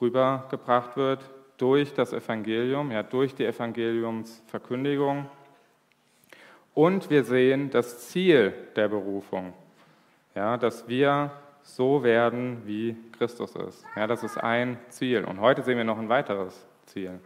[0.00, 5.26] rübergebracht wird, durch das Evangelium, ja, durch die Evangeliumsverkündigung.
[6.78, 9.52] Und wir sehen das Ziel der Berufung,
[10.36, 13.84] ja, dass wir so werden, wie Christus ist.
[13.96, 15.24] Ja, das ist ein Ziel.
[15.24, 17.18] Und heute sehen wir noch ein weiteres Ziel.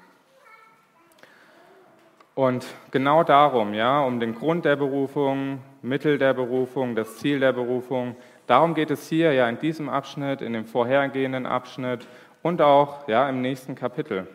[2.34, 7.52] Und genau darum, ja, um den Grund der Berufung, Mittel der Berufung, das Ziel der
[7.52, 12.08] Berufung, darum geht es hier ja in diesem Abschnitt, in dem vorhergehenden Abschnitt
[12.40, 14.26] und auch ja, im nächsten Kapitel.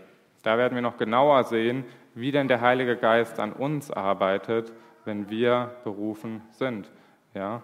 [0.43, 4.71] Da werden wir noch genauer sehen, wie denn der Heilige Geist an uns arbeitet,
[5.07, 6.91] wenn wir berufen sind.
[7.33, 7.63] Ja,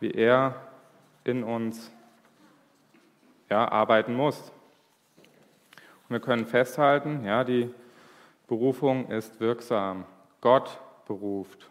[0.00, 0.54] wie er
[1.24, 1.92] in uns
[3.50, 4.52] ja, arbeiten muss.
[6.08, 7.72] Und wir können festhalten, ja, die
[8.46, 10.04] Berufung ist wirksam.
[10.40, 11.68] Gott beruft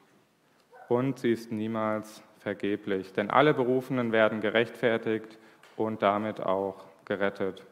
[0.89, 5.37] und sie ist niemals vergeblich, denn alle Berufenen werden gerechtfertigt
[5.77, 7.63] und damit auch gerettet.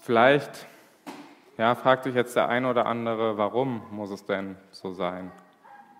[0.00, 0.66] Vielleicht
[1.56, 5.30] ja, fragt sich jetzt der eine oder andere, warum muss es denn so sein?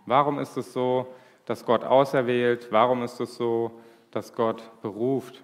[0.06, 1.06] Warum ist es so,
[1.46, 2.68] dass Gott auserwählt?
[2.70, 3.70] Warum ist es so,
[4.10, 5.42] dass Gott beruft?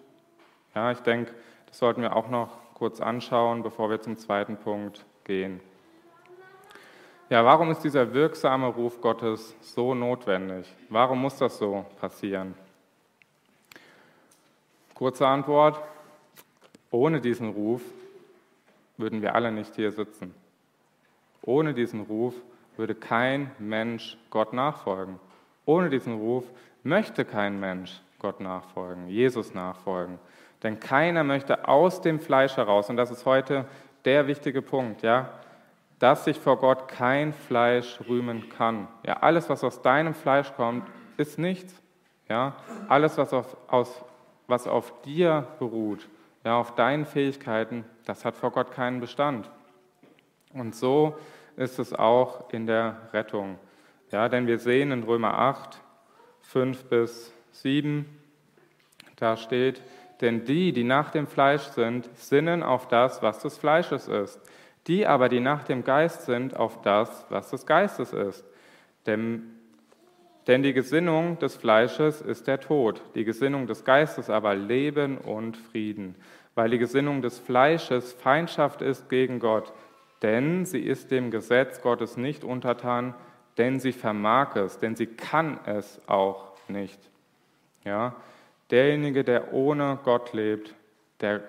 [0.74, 1.32] Ja, ich denke,
[1.66, 5.60] das sollten wir auch noch kurz anschauen, bevor wir zum zweiten Punkt gehen.
[7.28, 10.66] Ja, warum ist dieser wirksame Ruf Gottes so notwendig?
[10.88, 12.54] Warum muss das so passieren?
[14.94, 15.80] Kurze Antwort,
[16.90, 17.82] ohne diesen Ruf
[19.00, 20.34] würden wir alle nicht hier sitzen.
[21.42, 22.34] Ohne diesen Ruf
[22.76, 25.18] würde kein Mensch Gott nachfolgen.
[25.66, 26.44] Ohne diesen Ruf
[26.82, 30.18] möchte kein Mensch Gott nachfolgen, Jesus nachfolgen.
[30.62, 33.64] Denn keiner möchte aus dem Fleisch heraus, und das ist heute
[34.04, 35.30] der wichtige Punkt, ja,
[35.98, 38.88] dass sich vor Gott kein Fleisch rühmen kann.
[39.06, 41.74] Ja, alles, was aus deinem Fleisch kommt, ist nichts.
[42.28, 42.56] Ja,
[42.88, 44.04] alles, was auf, aus,
[44.46, 46.08] was auf dir beruht,
[46.44, 49.50] ja, auf deinen Fähigkeiten, das hat vor Gott keinen Bestand.
[50.53, 51.16] Und so
[51.57, 53.59] ist es auch in der Rettung.
[54.11, 55.81] Ja, denn wir sehen in Römer 8,
[56.40, 58.07] 5 bis 7,
[59.16, 59.83] da steht,
[60.20, 64.40] denn die, die nach dem Fleisch sind, sinnen auf das, was des Fleisches ist.
[64.87, 68.44] Die aber, die nach dem Geist sind, auf das, was des Geistes ist.
[69.07, 69.59] Denn,
[70.50, 75.56] denn die Gesinnung des Fleisches ist der Tod, die Gesinnung des Geistes aber Leben und
[75.56, 76.16] Frieden.
[76.56, 79.72] Weil die Gesinnung des Fleisches Feindschaft ist gegen Gott,
[80.22, 83.14] denn sie ist dem Gesetz Gottes nicht untertan,
[83.58, 86.98] denn sie vermag es, denn sie kann es auch nicht.
[87.84, 88.16] Ja,
[88.72, 90.74] derjenige, der ohne Gott lebt,
[91.20, 91.42] der,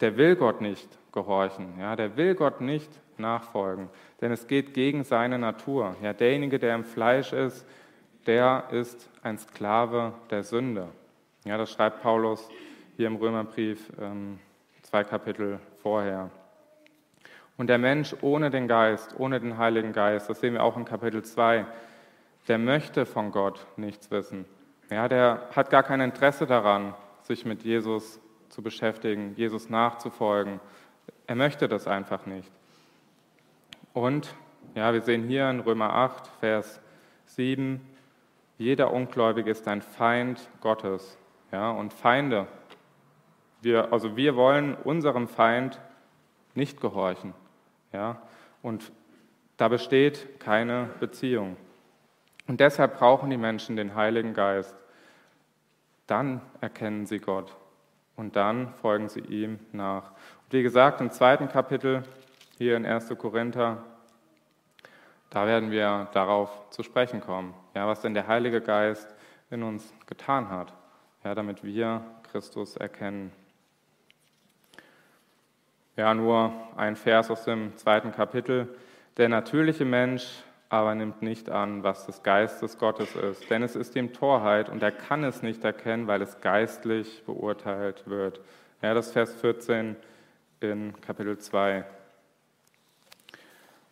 [0.00, 3.88] der will Gott nicht gehorchen, ja, der will Gott nicht nachfolgen,
[4.20, 5.96] denn es geht gegen seine Natur.
[6.00, 7.66] Ja, derjenige, der im Fleisch ist,
[8.26, 10.88] der ist ein Sklave der Sünde.
[11.44, 12.48] Ja, das schreibt Paulus
[12.96, 14.38] hier im Römerbrief ähm,
[14.82, 16.30] zwei Kapitel vorher.
[17.56, 20.84] Und der Mensch ohne den Geist, ohne den Heiligen Geist, das sehen wir auch in
[20.84, 21.64] Kapitel 2,
[22.48, 24.44] der möchte von Gott nichts wissen.
[24.90, 30.60] Ja, der hat gar kein Interesse daran, sich mit Jesus zu beschäftigen, Jesus nachzufolgen.
[31.26, 32.50] Er möchte das einfach nicht.
[33.92, 34.34] Und
[34.74, 36.80] ja, wir sehen hier in Römer 8, Vers
[37.24, 37.80] 7,
[38.58, 41.18] jeder Ungläubige ist ein Feind Gottes.
[41.52, 42.46] Ja, und Feinde,
[43.62, 45.80] wir, also wir wollen unserem Feind
[46.54, 47.34] nicht gehorchen.
[47.92, 48.22] Ja?
[48.62, 48.92] Und
[49.56, 51.56] da besteht keine Beziehung.
[52.46, 54.74] Und deshalb brauchen die Menschen den Heiligen Geist.
[56.06, 57.56] Dann erkennen sie Gott
[58.16, 60.10] und dann folgen sie ihm nach.
[60.44, 62.04] Und wie gesagt, im zweiten Kapitel,
[62.58, 63.08] hier in 1.
[63.18, 63.82] Korinther,
[65.30, 69.14] Da werden wir darauf zu sprechen kommen, ja, was denn der Heilige Geist
[69.50, 70.72] in uns getan hat,
[71.24, 73.32] ja, damit wir Christus erkennen.
[75.96, 78.76] Ja, nur ein Vers aus dem zweiten Kapitel.
[79.16, 83.94] Der natürliche Mensch aber nimmt nicht an, was des Geistes Gottes ist, denn es ist
[83.96, 88.40] ihm Torheit und er kann es nicht erkennen, weil es geistlich beurteilt wird.
[88.82, 89.96] Ja, das Vers 14
[90.60, 91.84] in Kapitel 2.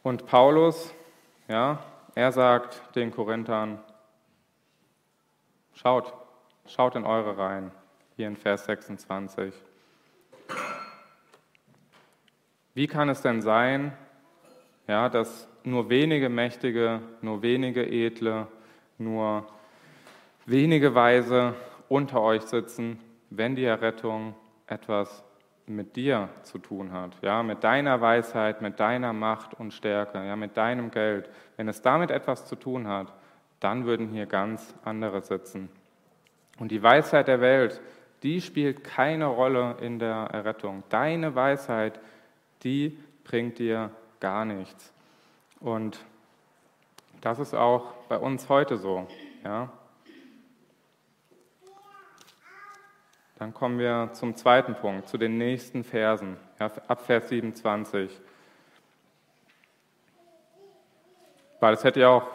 [0.02, 0.92] Und Paulus,
[1.48, 1.78] ja,
[2.14, 3.78] er sagt den Korinthern,
[5.74, 6.12] schaut,
[6.66, 7.70] schaut in eure Reihen,
[8.16, 9.54] hier in Vers 26.
[12.74, 13.92] Wie kann es denn sein,
[14.86, 18.46] ja, dass nur wenige Mächtige, nur wenige Edle,
[18.98, 19.46] nur
[20.46, 21.54] wenige Weise
[21.88, 24.34] unter euch sitzen, wenn die Errettung
[24.66, 25.23] etwas
[25.66, 30.36] mit dir zu tun hat, ja, mit deiner Weisheit, mit deiner Macht und Stärke, ja,
[30.36, 31.28] mit deinem Geld.
[31.56, 33.12] Wenn es damit etwas zu tun hat,
[33.60, 35.70] dann würden hier ganz andere sitzen.
[36.58, 37.80] Und die Weisheit der Welt,
[38.22, 40.84] die spielt keine Rolle in der Errettung.
[40.88, 41.98] Deine Weisheit,
[42.62, 44.92] die bringt dir gar nichts.
[45.60, 46.04] Und
[47.20, 49.06] das ist auch bei uns heute so.
[49.44, 49.70] Ja.
[53.38, 58.10] Dann kommen wir zum zweiten Punkt, zu den nächsten Versen, ab Vers 27.
[61.58, 62.26] Weil es hätte ja auch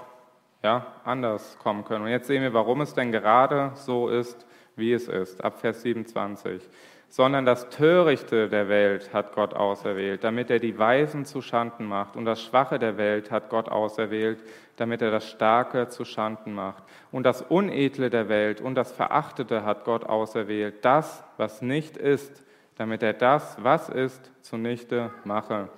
[0.61, 2.05] ja, anders kommen können.
[2.05, 5.81] Und jetzt sehen wir, warum es denn gerade so ist, wie es ist, ab Vers
[5.81, 6.67] 27
[7.09, 12.15] sondern das Törichte der Welt hat Gott auserwählt, damit er die Weisen zu Schanden macht.
[12.15, 14.39] Und das Schwache der Welt hat Gott auserwählt,
[14.77, 16.83] damit er das Starke zu Schanden macht.
[17.11, 22.43] Und das Unedle der Welt und das Verachtete hat Gott auserwählt, das, was nicht ist,
[22.77, 25.69] damit er das, was ist, zunichte mache,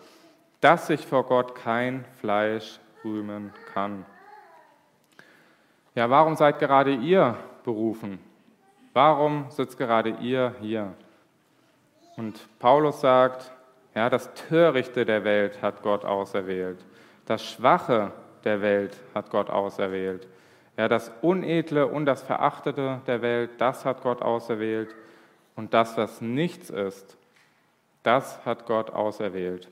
[0.60, 4.06] dass sich vor Gott kein Fleisch rühmen kann.
[5.96, 8.20] Ja, warum seid gerade ihr berufen?
[8.94, 10.94] Warum sitzt gerade ihr hier?
[12.22, 13.52] Und Paulus sagt,
[13.96, 16.78] ja, das Törichte der Welt hat Gott auserwählt.
[17.26, 18.12] Das Schwache
[18.44, 20.28] der Welt hat Gott auserwählt.
[20.78, 24.94] Ja, das Unedle und das Verachtete der Welt, das hat Gott auserwählt.
[25.56, 27.18] Und das, was nichts ist,
[28.04, 29.68] das hat Gott auserwählt.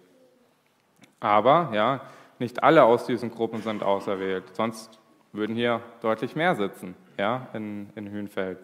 [1.19, 2.01] Aber, ja,
[2.39, 4.55] nicht alle aus diesen Gruppen sind auserwählt.
[4.55, 4.97] Sonst
[5.33, 8.57] würden hier deutlich mehr sitzen, ja, in, in Hünfeld.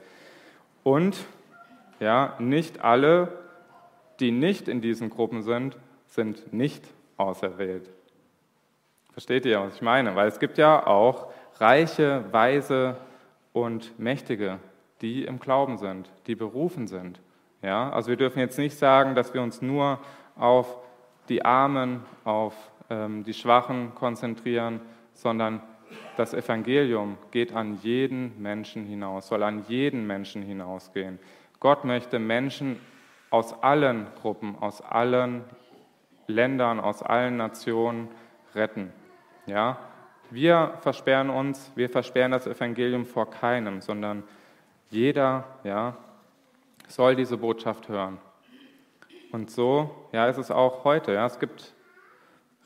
[0.82, 1.24] Und,
[2.00, 3.45] ja, nicht alle
[4.20, 6.84] die nicht in diesen Gruppen sind, sind nicht
[7.18, 7.90] auserwählt.
[9.12, 10.16] Versteht ihr, was ich meine?
[10.16, 11.28] Weil es gibt ja auch
[11.60, 12.98] reiche, weise
[13.54, 14.60] und mächtige,
[15.02, 17.22] die im Glauben sind, die berufen sind.
[17.62, 20.00] Ja, also wir dürfen jetzt nicht sagen, dass wir uns nur
[20.36, 20.78] auf
[21.30, 22.54] die Armen, auf
[22.90, 24.82] ähm, die Schwachen konzentrieren,
[25.14, 25.62] sondern
[26.18, 31.20] das Evangelium geht an jeden Menschen hinaus, soll an jeden Menschen hinausgehen.
[31.60, 32.80] Gott möchte Menschen
[33.30, 35.44] aus allen Gruppen, aus allen
[36.28, 38.10] Ländern, aus allen Nationen
[38.54, 38.92] retten.
[39.46, 39.78] Ja?
[40.32, 44.24] Wir versperren uns, wir versperren das Evangelium vor keinem, sondern
[44.90, 45.96] jeder ja,
[46.88, 48.18] soll diese Botschaft hören.
[49.32, 51.14] Und so ja, ist es auch heute.
[51.14, 51.26] Ja?
[51.26, 51.74] Es gibt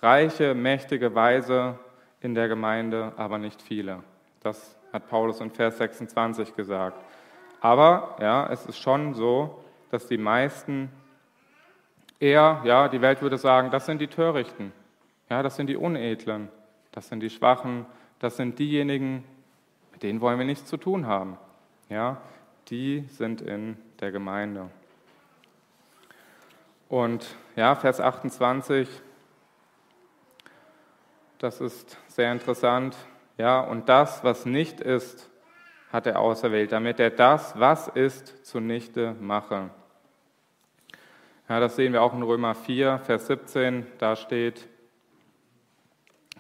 [0.01, 1.77] reiche, mächtige Weise
[2.21, 4.03] in der Gemeinde, aber nicht viele.
[4.41, 6.97] Das hat Paulus in Vers 26 gesagt.
[7.61, 10.91] Aber ja, es ist schon so, dass die meisten
[12.19, 14.71] eher, ja, die Welt würde sagen, das sind die Törichten,
[15.29, 16.49] ja, das sind die Unedlen,
[16.91, 17.85] das sind die Schwachen,
[18.19, 19.23] das sind diejenigen,
[19.91, 21.37] mit denen wollen wir nichts zu tun haben.
[21.89, 22.17] Ja,
[22.69, 24.69] die sind in der Gemeinde.
[26.87, 28.87] Und ja, Vers 28,
[31.37, 32.95] das ist sehr interessant.
[33.37, 35.29] Ja, und das, was nicht ist,
[35.91, 39.69] hat er auserwählt, damit er das, was ist, zunichte mache.
[41.49, 43.87] Ja, das sehen wir auch in Römer 4, Vers 17.
[43.97, 44.67] Da steht,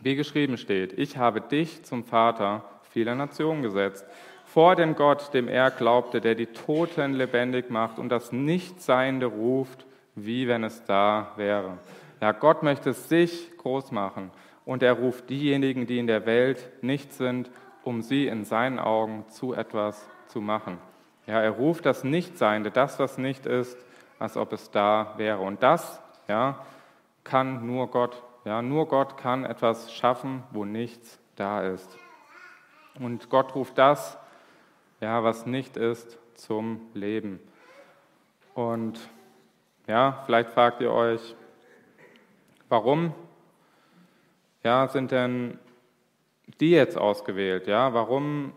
[0.01, 4.05] wie geschrieben steht, ich habe dich zum Vater vieler Nationen gesetzt,
[4.45, 9.87] vor dem Gott, dem er glaubte, der die Toten lebendig macht und das Nichtseiende ruft,
[10.13, 11.79] wie wenn es da wäre.
[12.21, 14.29] Ja, Gott möchte sich groß machen
[14.63, 17.49] und er ruft diejenigen, die in der Welt nicht sind,
[17.81, 20.77] um sie in seinen Augen zu etwas zu machen.
[21.25, 23.75] Ja, er ruft das Nichtseiende, das, was nicht ist,
[24.19, 25.39] als ob es da wäre.
[25.39, 26.65] Und das ja,
[27.23, 28.21] kann nur Gott.
[28.45, 31.97] Ja, nur Gott kann etwas schaffen, wo nichts da ist.
[32.99, 34.17] Und Gott ruft das,
[34.99, 37.39] ja, was nicht ist, zum Leben.
[38.53, 38.99] Und
[39.87, 41.35] ja, vielleicht fragt ihr euch,
[42.67, 43.13] warum
[44.63, 45.59] ja, sind denn
[46.59, 47.67] die jetzt ausgewählt?
[47.67, 48.53] Ja, warum,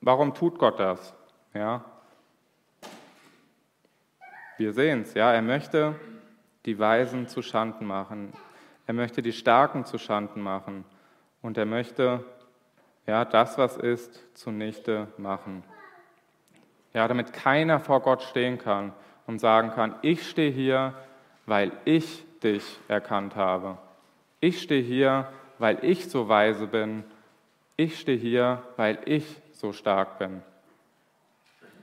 [0.00, 1.14] warum tut Gott das?
[1.54, 1.84] Ja,
[4.58, 5.14] wir sehen es.
[5.14, 5.94] Ja, er möchte
[6.64, 8.32] die Weisen zu Schanden machen.
[8.86, 10.84] Er möchte die Starken zu Schanden machen.
[11.42, 12.24] Und er möchte
[13.06, 15.62] ja, das, was ist, zunichte machen.
[16.92, 18.92] Ja, damit keiner vor Gott stehen kann
[19.26, 20.94] und sagen kann, ich stehe hier,
[21.46, 23.78] weil ich dich erkannt habe.
[24.40, 25.28] Ich stehe hier,
[25.58, 27.04] weil ich so weise bin.
[27.76, 30.42] Ich stehe hier, weil ich so stark bin.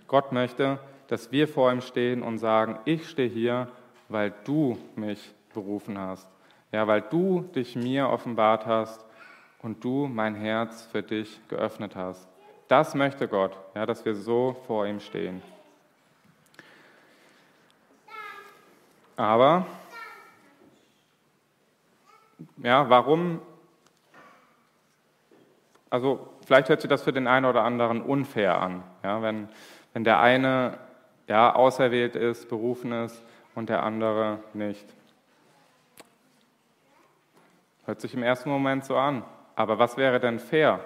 [0.08, 3.68] Gott möchte, dass wir vor ihm stehen und sagen, ich stehe hier,
[4.10, 6.28] weil du mich berufen hast.
[6.72, 9.06] Ja, weil du dich mir offenbart hast
[9.62, 12.28] und du mein Herz für dich geöffnet hast.
[12.68, 15.42] Das möchte Gott, ja, dass wir so vor ihm stehen.
[19.16, 19.68] Aber,
[22.58, 23.42] ja, warum?
[25.92, 29.48] Also, vielleicht hört sich das für den einen oder anderen unfair an, ja, wenn,
[29.94, 30.80] wenn der eine
[31.28, 33.22] ja, auserwählt ist, berufen ist
[33.56, 34.86] und der andere nicht.
[37.86, 39.24] Hört sich im ersten Moment so an.
[39.56, 40.80] Aber was wäre denn fair?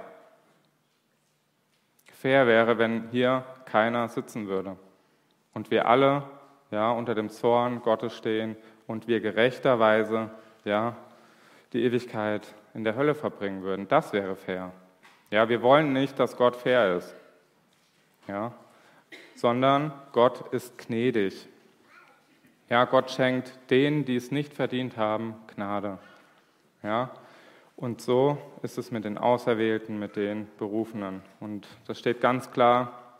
[2.13, 4.75] Fair wäre, wenn hier keiner sitzen würde
[5.53, 6.23] und wir alle
[6.71, 8.57] ja, unter dem Zorn Gottes stehen
[8.87, 10.31] und wir gerechterweise
[10.65, 10.95] ja,
[11.73, 13.87] die Ewigkeit in der Hölle verbringen würden.
[13.87, 14.71] Das wäre fair.
[15.29, 17.15] Ja, wir wollen nicht, dass Gott fair ist,
[18.27, 18.51] ja,
[19.37, 21.47] sondern Gott ist gnädig.
[22.69, 25.99] Ja, Gott schenkt denen, die es nicht verdient haben, Gnade.
[26.83, 27.11] Ja,
[27.75, 31.21] und so ist es mit den Auserwählten, mit den Berufenen.
[31.39, 33.19] Und das steht ganz klar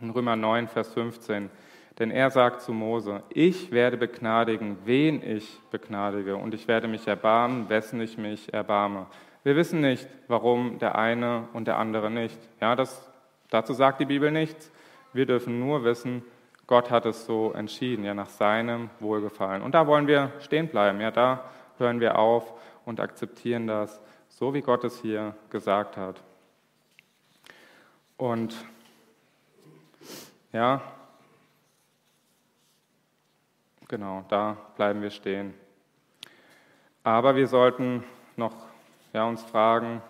[0.00, 1.50] in Römer 9, Vers 15.
[1.98, 7.08] Denn er sagt zu Mose, ich werde begnadigen, wen ich begnadige, und ich werde mich
[7.08, 9.06] erbarmen, wessen ich mich erbarme.
[9.44, 12.38] Wir wissen nicht, warum der eine und der andere nicht.
[12.60, 13.10] Ja, das,
[13.48, 14.70] dazu sagt die Bibel nichts.
[15.12, 16.22] Wir dürfen nur wissen,
[16.66, 19.62] Gott hat es so entschieden, ja, nach seinem Wohlgefallen.
[19.62, 21.00] Und da wollen wir stehen bleiben.
[21.00, 21.44] Ja, da
[21.78, 22.52] hören wir auf
[22.84, 26.22] und akzeptieren das, so wie Gott es hier gesagt hat.
[28.16, 28.56] Und
[30.52, 30.80] ja,
[33.88, 35.54] genau, da bleiben wir stehen.
[37.04, 38.02] Aber wir sollten
[38.36, 38.54] noch
[39.12, 40.02] ja, uns fragen,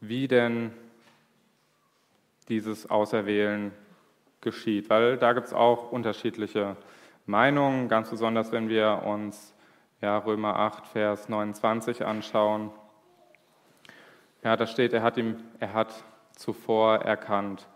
[0.00, 0.72] wie denn
[2.48, 3.72] dieses Auserwählen
[4.40, 6.76] geschieht, weil da gibt es auch unterschiedliche
[7.26, 9.54] Meinungen, ganz besonders wenn wir uns
[10.00, 12.70] ja, Römer 8, Vers 29 anschauen.
[14.42, 17.68] Ja, da steht, er hat, ihm, er hat zuvor erkannt.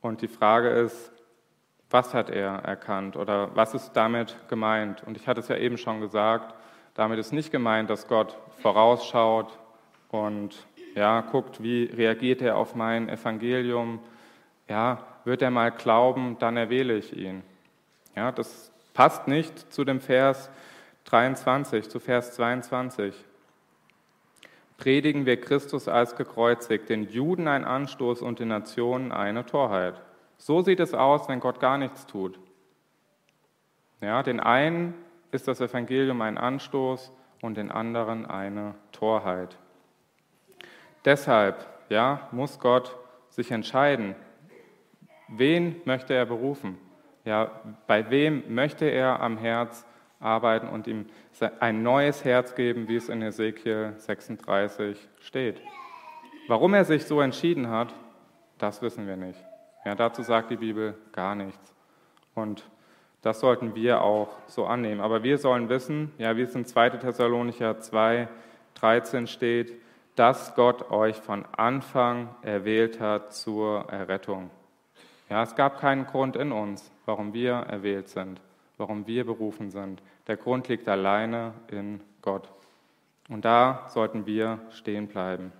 [0.00, 1.12] Und die Frage ist,
[1.90, 5.02] was hat er erkannt oder was ist damit gemeint?
[5.02, 6.54] Und ich hatte es ja eben schon gesagt,
[6.94, 9.58] damit ist nicht gemeint, dass Gott vorausschaut
[10.10, 14.00] und ja, guckt, wie reagiert er auf mein Evangelium.
[14.68, 17.42] Ja, wird er mal glauben, dann erwähle ich ihn.
[18.16, 20.50] Ja, das passt nicht zu dem Vers,
[21.04, 23.14] 23 zu Vers 22.
[24.78, 30.00] Predigen wir Christus als gekreuzigt, den Juden ein Anstoß und den Nationen eine Torheit.
[30.38, 32.38] So sieht es aus, wenn Gott gar nichts tut.
[34.00, 34.94] Ja, den einen
[35.32, 37.12] ist das Evangelium ein Anstoß
[37.42, 39.58] und den anderen eine Torheit.
[41.04, 42.96] Deshalb ja, muss Gott
[43.28, 44.14] sich entscheiden,
[45.28, 46.78] wen möchte er berufen?
[47.24, 47.50] Ja,
[47.86, 49.84] bei wem möchte er am Herz
[50.18, 51.06] arbeiten und ihm
[51.60, 55.60] ein neues Herz geben, wie es in Ezekiel 36 steht.
[56.48, 57.94] Warum er sich so entschieden hat,
[58.58, 59.38] das wissen wir nicht.
[59.84, 61.74] Ja, dazu sagt die Bibel gar nichts.
[62.34, 62.68] Und
[63.22, 65.00] das sollten wir auch so annehmen.
[65.00, 66.90] Aber wir sollen wissen, ja, wie es in 2.
[66.90, 68.28] Thessalonicher 2,
[68.74, 69.80] 13 steht,
[70.20, 74.50] dass Gott euch von Anfang erwählt hat zur Errettung.
[75.28, 78.40] Ja, es gab keinen Grund in uns, warum wir erwählt sind
[78.80, 80.02] warum wir berufen sind.
[80.26, 82.48] Der Grund liegt alleine in Gott.
[83.28, 85.52] Und da sollten wir stehen bleiben.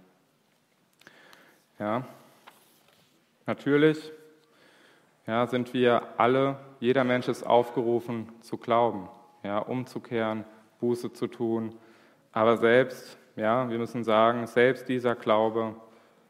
[1.78, 2.02] Ja,
[3.46, 4.10] natürlich
[5.26, 9.08] ja, sind wir alle, jeder Mensch ist aufgerufen zu glauben,
[9.42, 10.44] ja, umzukehren,
[10.80, 11.78] Buße zu tun.
[12.32, 15.74] Aber selbst, ja, wir müssen sagen, selbst dieser Glaube,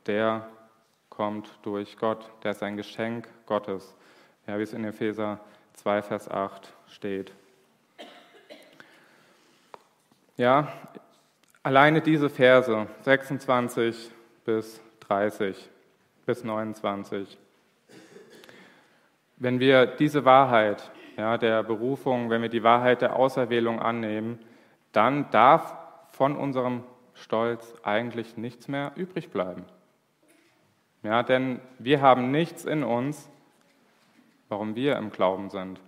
[0.07, 0.47] der
[1.09, 3.97] kommt durch Gott, der ist ein Geschenk Gottes.
[4.47, 5.41] Ja, wie es in Epheser
[5.75, 7.33] 2, Vers 8 steht.
[10.37, 10.69] Ja,
[11.65, 14.13] alleine diese Verse 26
[14.45, 15.69] bis 30
[16.27, 17.37] bis 29.
[19.37, 24.39] Wenn wir diese Wahrheit ja, der Berufung, wenn wir die Wahrheit der Auserwählung annehmen,
[24.93, 25.75] dann darf
[26.13, 26.85] von unserem
[27.21, 29.65] Stolz eigentlich nichts mehr übrig bleiben.
[31.03, 33.29] Ja, denn wir haben nichts in uns,
[34.49, 35.81] warum wir im Glauben sind.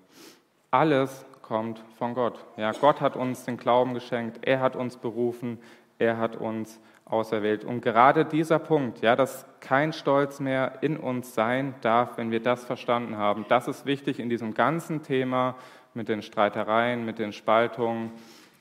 [0.71, 2.45] Alles kommt von Gott.
[2.57, 5.59] Ja, Gott hat uns den Glauben geschenkt, er hat uns berufen,
[5.99, 7.65] er hat uns auserwählt.
[7.65, 12.41] Und gerade dieser Punkt, ja, dass kein Stolz mehr in uns sein darf, wenn wir
[12.41, 15.57] das verstanden haben, das ist wichtig in diesem ganzen Thema
[15.95, 18.13] mit den Streitereien, mit den Spaltungen.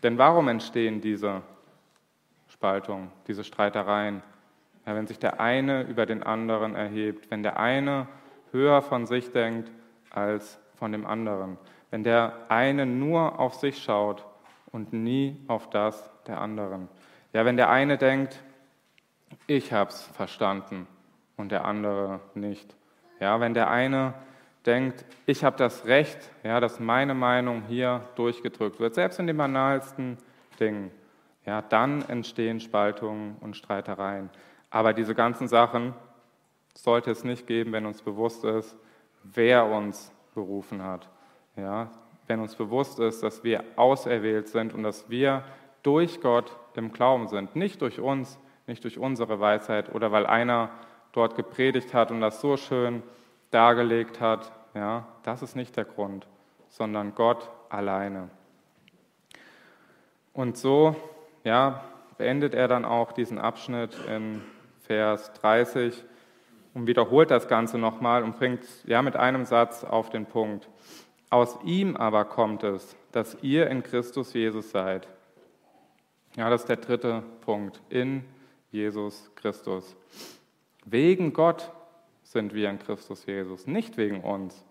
[0.04, 1.42] Denn warum entstehen diese
[2.62, 4.22] Spaltungen, diese Streitereien?
[4.86, 8.08] Ja, wenn sich der eine über den anderen erhebt, wenn der eine
[8.52, 9.72] höher von sich denkt
[10.12, 11.58] als von dem anderen,
[11.90, 14.28] wenn der eine nur auf sich schaut
[14.72, 16.88] und nie auf das der anderen.
[17.34, 18.40] Ja, wenn der eine denkt,
[19.48, 20.86] ich hab's verstanden
[21.38, 22.76] und der andere nicht.
[23.20, 24.14] Ja, wenn der eine
[24.68, 29.38] denkt, ich habe das Recht, ja, dass meine Meinung hier durchgedrückt wird, selbst in den
[29.38, 30.20] banalsten
[30.60, 30.92] Dingen,
[31.46, 34.30] ja, dann entstehen Spaltungen und Streitereien.
[34.70, 35.94] Aber diese ganzen Sachen
[36.76, 38.76] sollte es nicht geben, wenn uns bewusst ist,
[39.24, 41.10] wer uns berufen hat.
[41.56, 41.90] Ja,
[42.28, 45.44] wenn uns bewusst ist, dass wir auserwählt sind und dass wir
[45.84, 50.70] durch Gott im Glauben sind, nicht durch uns, nicht durch unsere Weisheit oder weil einer
[51.12, 53.04] dort gepredigt hat und das so schön
[53.50, 54.52] dargelegt hat.
[54.74, 56.26] Ja, das ist nicht der Grund,
[56.70, 58.30] sondern Gott alleine.
[60.34, 60.96] Und so
[61.44, 61.84] ja,
[62.18, 64.42] beendet er dann auch diesen Abschnitt in
[64.82, 66.04] Vers 30
[66.74, 70.70] und wiederholt das Ganze nochmal und bringt ja mit einem Satz auf den Punkt.
[71.30, 75.08] Aus ihm aber kommt es, dass ihr in Christus Jesus seid.
[76.36, 77.82] Ja, das ist der dritte Punkt.
[77.90, 78.24] In
[78.72, 79.96] Jesus Christus.
[80.86, 81.72] Wegen Gott
[82.24, 84.66] sind wir in Christus Jesus, nicht wegen uns.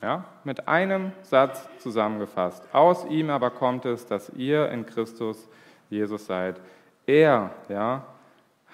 [0.00, 2.62] Ja, mit einem Satz zusammengefasst.
[2.72, 5.48] Aus ihm aber kommt es, dass ihr in Christus
[5.90, 6.60] Jesus seid.
[7.06, 8.06] Er, ja,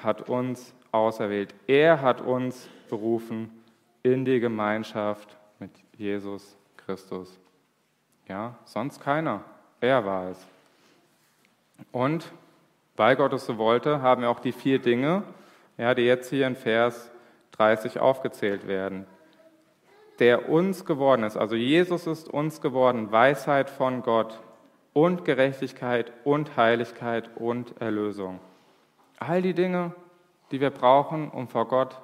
[0.02, 1.54] hat uns auserwählt.
[1.66, 3.50] Er hat uns berufen
[4.02, 7.38] in die Gemeinschaft mit Jesus Christus.
[8.28, 9.42] Ja, sonst keiner.
[9.80, 10.46] Er war es.
[11.90, 12.30] Und
[12.96, 15.24] weil Gott es so wollte, haben wir auch die vier Dinge,
[15.76, 17.10] ja, die jetzt hier in Vers
[17.52, 19.06] 30 aufgezählt werden.
[20.18, 24.40] Der uns geworden ist, also Jesus ist uns geworden, Weisheit von Gott
[24.92, 28.38] und Gerechtigkeit und Heiligkeit und Erlösung.
[29.18, 29.92] All die Dinge,
[30.50, 32.00] die wir brauchen, um vor Gott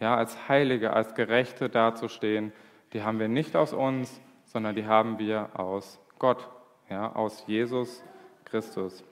[0.00, 2.52] ja, als Heilige, als Gerechte dazustehen,
[2.92, 6.48] die haben wir nicht aus uns, sondern die haben wir aus Gott,
[6.88, 8.02] ja, aus Jesus
[8.44, 9.04] Christus.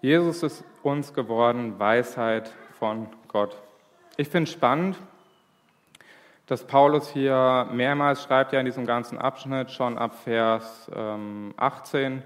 [0.00, 3.56] Jesus ist uns geworden, Weisheit von Gott.
[4.16, 4.98] Ich finde spannend,
[6.48, 12.22] dass Paulus hier mehrmals schreibt, ja in diesem ganzen Abschnitt, schon ab Vers ähm, 18,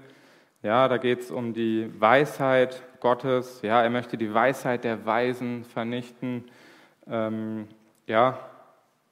[0.63, 5.65] ja, da geht es um die Weisheit Gottes, ja, er möchte die Weisheit der Weisen
[5.65, 6.45] vernichten,
[7.05, 7.67] ähm,
[8.07, 8.39] ja,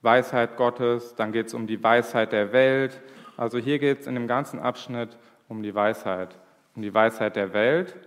[0.01, 3.01] Weisheit Gottes, dann geht es um die Weisheit der Welt,
[3.35, 5.17] also hier geht es in dem ganzen Abschnitt
[5.49, 6.37] um die Weisheit,
[6.73, 7.97] um die Weisheit der Welt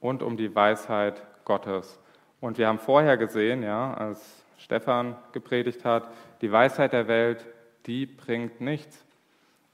[0.00, 2.00] und um die Weisheit Gottes.
[2.40, 6.10] Und wir haben vorher gesehen, ja, als Stefan gepredigt hat,
[6.42, 7.46] die Weisheit der Welt,
[7.86, 9.04] die bringt nichts.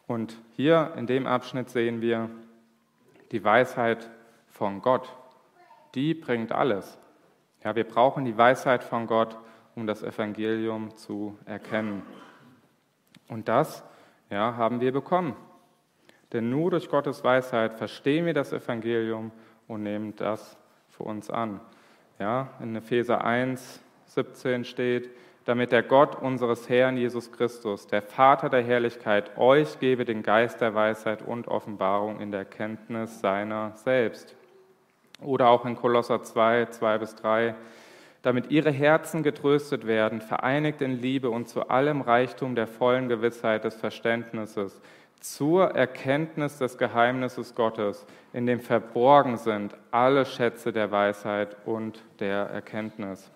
[0.06, 2.30] Und hier in dem Abschnitt sehen wir
[3.32, 4.10] die Weisheit
[4.48, 5.14] von Gott.
[5.94, 6.98] Die bringt alles.
[7.64, 9.36] Ja, wir brauchen die Weisheit von Gott,
[9.74, 12.02] um das Evangelium zu erkennen.
[13.28, 13.82] Und das
[14.30, 15.34] ja, haben wir bekommen.
[16.32, 19.30] Denn nur durch Gottes Weisheit verstehen wir das Evangelium
[19.66, 20.56] und nehmen das
[20.88, 21.60] für uns an.
[22.18, 23.83] Ja, in Epheser 1,
[24.14, 25.10] 17 steht,
[25.44, 30.60] damit der Gott unseres Herrn Jesus Christus, der Vater der Herrlichkeit, euch gebe den Geist
[30.60, 34.34] der Weisheit und Offenbarung in der Kenntnis seiner selbst.
[35.20, 37.54] Oder auch in Kolosser 2, 2 bis 3,
[38.22, 43.64] damit ihre Herzen getröstet werden, vereinigt in Liebe und zu allem Reichtum der vollen Gewissheit
[43.64, 44.80] des Verständnisses,
[45.20, 52.46] zur Erkenntnis des Geheimnisses Gottes, in dem verborgen sind alle Schätze der Weisheit und der
[52.46, 53.30] Erkenntnis.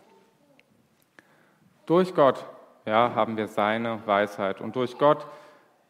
[1.89, 2.45] Durch Gott
[2.85, 5.27] ja, haben wir seine Weisheit und durch Gott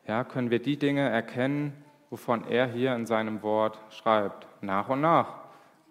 [0.06, 1.72] ja, können wir die Dinge erkennen,
[2.08, 5.26] wovon er hier in seinem Wort schreibt, nach und nach.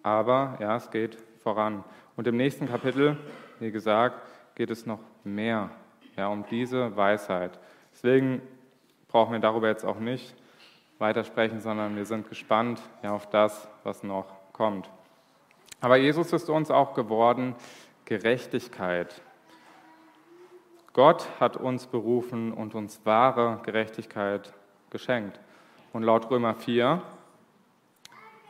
[0.02, 1.84] Aber ja, es geht voran.
[2.16, 3.18] Und im nächsten Kapitel,
[3.60, 4.22] wie gesagt,
[4.54, 5.68] geht es noch mehr
[6.16, 7.58] ja, um diese Weisheit.
[7.92, 8.40] Deswegen
[9.08, 10.34] brauchen wir darüber jetzt auch nicht
[10.98, 14.88] weitersprechen, sondern wir sind gespannt ja, auf das, was noch kommt.
[15.82, 17.54] Aber Jesus ist uns auch geworden
[18.06, 19.20] Gerechtigkeit.
[20.92, 24.52] Gott hat uns berufen und uns wahre Gerechtigkeit
[24.90, 25.40] geschenkt.
[25.92, 27.02] Und laut Römer 4,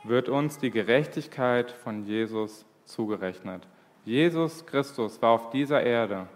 [0.03, 3.67] wird uns die Gerechtigkeit von Jesus zugerechnet.
[4.05, 6.27] Jesus Christus war auf dieser Erde,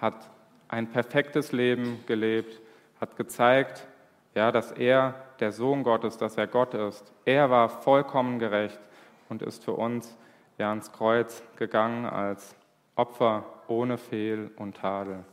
[0.00, 0.30] hat
[0.68, 2.60] ein perfektes Leben gelebt,
[3.00, 3.86] hat gezeigt,
[4.34, 7.12] ja, dass er der Sohn Gottes, dass er Gott ist.
[7.24, 8.80] Er war vollkommen gerecht
[9.28, 10.16] und ist für uns
[10.58, 12.54] ja ans Kreuz gegangen als
[12.94, 15.24] Opfer ohne Fehl und Tadel.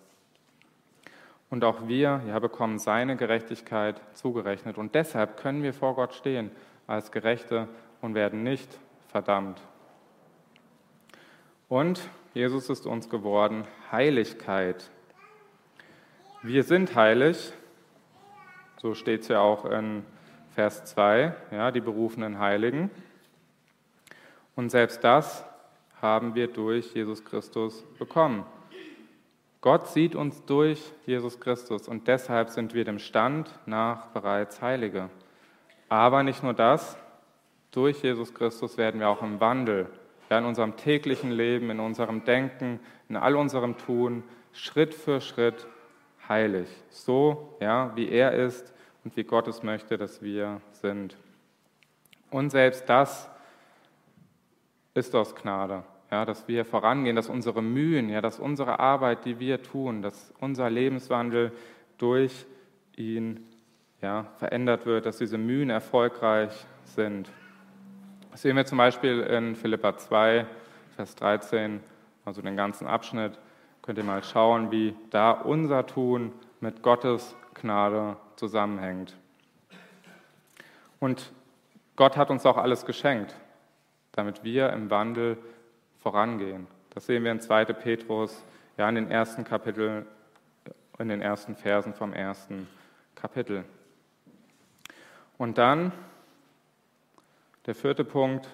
[1.50, 4.78] Und auch wir ja, bekommen seine Gerechtigkeit zugerechnet.
[4.78, 6.52] Und deshalb können wir vor Gott stehen
[6.88, 7.68] als Gerechte
[8.02, 9.62] und werden nicht verdammt.
[11.70, 14.89] Und Jesus ist uns geworden Heiligkeit.
[16.43, 17.52] Wir sind heilig,
[18.78, 20.06] so steht es ja auch in
[20.54, 22.89] Vers 2, ja, die berufenen Heiligen.
[24.56, 25.43] Und selbst das
[26.02, 28.45] haben wir durch Jesus Christus bekommen.
[29.62, 35.10] Gott sieht uns durch Jesus Christus und deshalb sind wir dem Stand nach bereits Heilige.
[35.89, 36.97] Aber nicht nur das,
[37.72, 39.88] durch Jesus Christus werden wir auch im Wandel,
[40.30, 42.80] ja, in unserem täglichen Leben, in unserem Denken,
[43.10, 45.68] in all unserem Tun, Schritt für Schritt
[46.28, 46.68] heilig.
[46.89, 51.18] So, ja, wie er ist und wie Gott es möchte, dass wir sind.
[52.30, 53.30] Und selbst das
[54.93, 59.39] ist aus Gnade ja, dass wir vorangehen, dass unsere Mühen, ja, dass unsere Arbeit, die
[59.39, 61.51] wir tun, dass unser Lebenswandel
[61.97, 62.45] durch
[62.95, 63.45] ihn
[64.01, 67.30] ja, verändert wird, dass diese Mühen erfolgreich sind.
[68.32, 70.45] Das sehen wir zum Beispiel in Philippa 2,
[70.95, 71.82] Vers 13,
[72.24, 73.39] also den ganzen Abschnitt.
[73.82, 79.16] Könnt ihr mal schauen, wie da unser Tun mit Gottes Gnade zusammenhängt.
[80.99, 81.32] Und
[81.95, 83.36] Gott hat uns auch alles geschenkt,
[84.12, 85.38] damit wir im Wandel
[86.08, 86.68] vorangehen.
[86.91, 87.66] Das sehen wir in 2.
[87.66, 88.41] Petrus,
[88.78, 90.05] ja, in den ersten Kapitel,
[90.99, 92.66] in den ersten Versen vom ersten
[93.14, 93.66] Kapitel.
[95.38, 95.91] Und dann
[97.66, 98.47] der vierte Punkt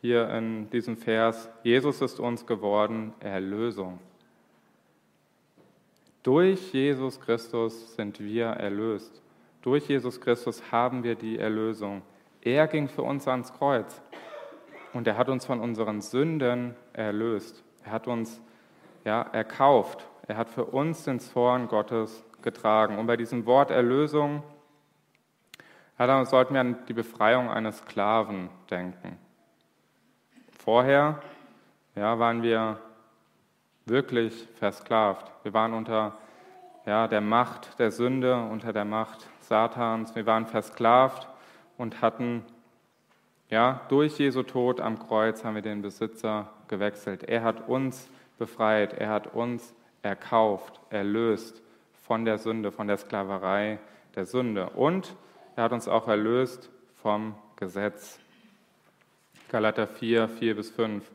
[0.00, 4.00] hier in diesem Vers, Jesus ist uns geworden Erlösung.
[6.24, 9.22] Durch Jesus Christus sind wir erlöst.
[9.62, 12.02] Durch Jesus Christus haben wir die Erlösung.
[12.42, 14.02] Er ging für uns ans Kreuz.
[14.92, 17.62] Und er hat uns von unseren Sünden erlöst.
[17.84, 18.40] Er hat uns
[19.04, 20.06] ja, erkauft.
[20.26, 22.98] Er hat für uns den Zorn Gottes getragen.
[22.98, 24.42] Und bei diesem Wort Erlösung
[25.98, 29.16] ja, sollten wir an die Befreiung eines Sklaven denken.
[30.58, 31.20] Vorher
[31.94, 32.78] ja, waren wir
[33.86, 35.32] wirklich versklavt.
[35.42, 36.18] Wir waren unter
[36.84, 40.14] ja, der Macht der Sünde, unter der Macht Satans.
[40.14, 41.28] Wir waren versklavt
[41.76, 42.44] und hatten
[43.48, 47.24] ja, durch Jesu Tod am Kreuz haben wir den Besitzer gewechselt.
[47.24, 48.08] Er hat uns
[48.38, 51.62] befreit, er hat uns erkauft, erlöst
[52.06, 53.78] von der Sünde, von der Sklaverei
[54.14, 54.70] der Sünde.
[54.70, 55.14] Und
[55.56, 56.70] er hat uns auch erlöst
[57.02, 58.18] vom Gesetz.
[59.50, 61.10] Galater 4, 4 bis 5.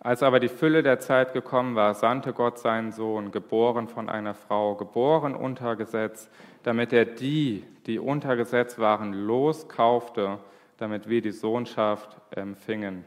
[0.00, 4.34] Als aber die Fülle der Zeit gekommen war, sandte Gott seinen Sohn, geboren von einer
[4.34, 6.30] Frau, geboren unter Gesetz,
[6.62, 10.38] damit er die, die unter Gesetz waren, loskaufte
[10.78, 13.04] damit wir die Sohnschaft empfingen.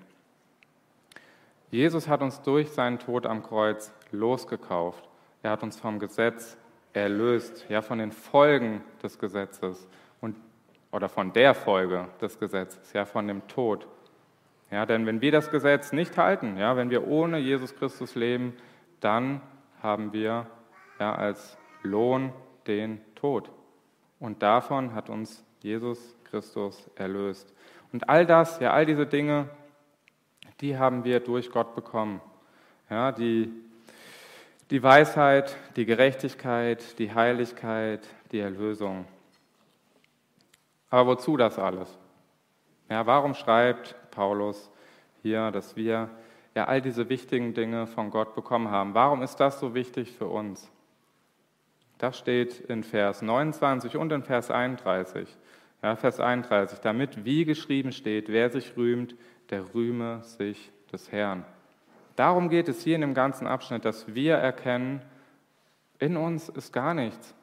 [1.71, 5.07] Jesus hat uns durch seinen Tod am Kreuz losgekauft.
[5.41, 6.57] Er hat uns vom Gesetz
[6.93, 9.87] erlöst, ja von den Folgen des Gesetzes
[10.19, 10.35] und
[10.91, 13.87] oder von der Folge des Gesetzes, ja von dem Tod.
[14.69, 18.53] Ja, denn wenn wir das Gesetz nicht halten, ja, wenn wir ohne Jesus Christus leben,
[18.99, 19.41] dann
[19.81, 20.47] haben wir
[20.99, 22.33] ja als Lohn
[22.67, 23.49] den Tod.
[24.19, 27.53] Und davon hat uns Jesus Christus erlöst.
[27.91, 29.49] Und all das, ja, all diese Dinge,
[30.61, 32.21] die haben wir durch Gott bekommen.
[32.89, 33.51] Ja, die,
[34.69, 39.05] die Weisheit, die Gerechtigkeit, die Heiligkeit, die Erlösung.
[40.89, 41.97] Aber wozu das alles?
[42.89, 44.69] Ja, warum schreibt Paulus
[45.21, 46.09] hier, dass wir
[46.53, 48.93] ja all diese wichtigen Dinge von Gott bekommen haben?
[48.93, 50.69] Warum ist das so wichtig für uns?
[51.97, 55.27] Das steht in Vers 29 und in Vers 31.
[55.81, 59.15] Ja, Vers 31, damit wie geschrieben steht, wer sich rühmt,
[59.51, 61.45] der rühme sich des Herrn.
[62.15, 65.01] Darum geht es hier in dem ganzen Abschnitt, dass wir erkennen,
[65.99, 67.35] in uns ist gar nichts,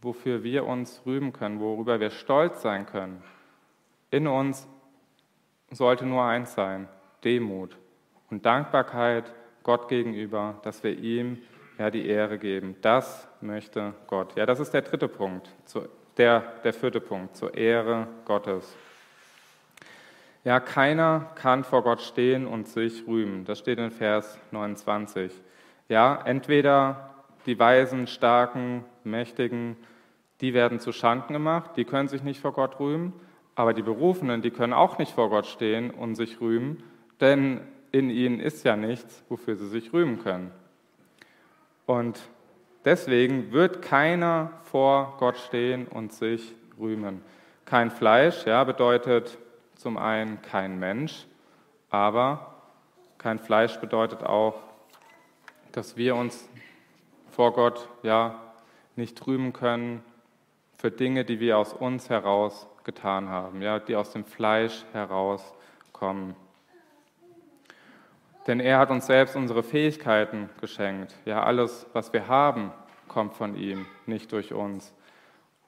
[0.00, 3.22] wofür wir uns rühmen können, worüber wir stolz sein können.
[4.10, 4.68] In uns
[5.70, 6.88] sollte nur eins sein,
[7.24, 7.76] Demut
[8.30, 9.32] und Dankbarkeit
[9.64, 11.38] Gott gegenüber, dass wir ihm
[11.78, 12.76] ja die Ehre geben.
[12.82, 14.36] Das möchte Gott.
[14.36, 15.52] Ja, das ist der dritte Punkt
[16.16, 18.76] der, der vierte Punkt, zur Ehre Gottes.
[20.46, 23.44] Ja, keiner kann vor Gott stehen und sich rühmen.
[23.44, 25.32] Das steht in Vers 29.
[25.88, 27.16] Ja, entweder
[27.46, 29.76] die Weisen, Starken, Mächtigen,
[30.40, 33.12] die werden zu Schanden gemacht, die können sich nicht vor Gott rühmen,
[33.56, 36.84] Aber die Berufenen, die können auch nicht vor Gott stehen und sich rühmen,
[37.20, 40.52] denn in ihnen ist ja nichts, wofür sie sich rühmen können.
[41.86, 42.20] Und
[42.84, 47.22] deswegen wird keiner vor Gott stehen und sich rühmen.
[47.64, 49.38] Kein Fleisch, ja, bedeutet
[49.76, 51.26] zum einen kein Mensch,
[51.90, 52.54] aber
[53.18, 54.60] kein Fleisch bedeutet auch,
[55.72, 56.48] dass wir uns
[57.30, 58.40] vor Gott ja
[58.96, 60.02] nicht rühmen können
[60.78, 66.34] für Dinge, die wir aus uns heraus getan haben, ja, die aus dem Fleisch herauskommen.
[68.46, 71.14] Denn er hat uns selbst unsere Fähigkeiten geschenkt.
[71.24, 72.72] Ja, alles, was wir haben,
[73.08, 74.94] kommt von ihm, nicht durch uns.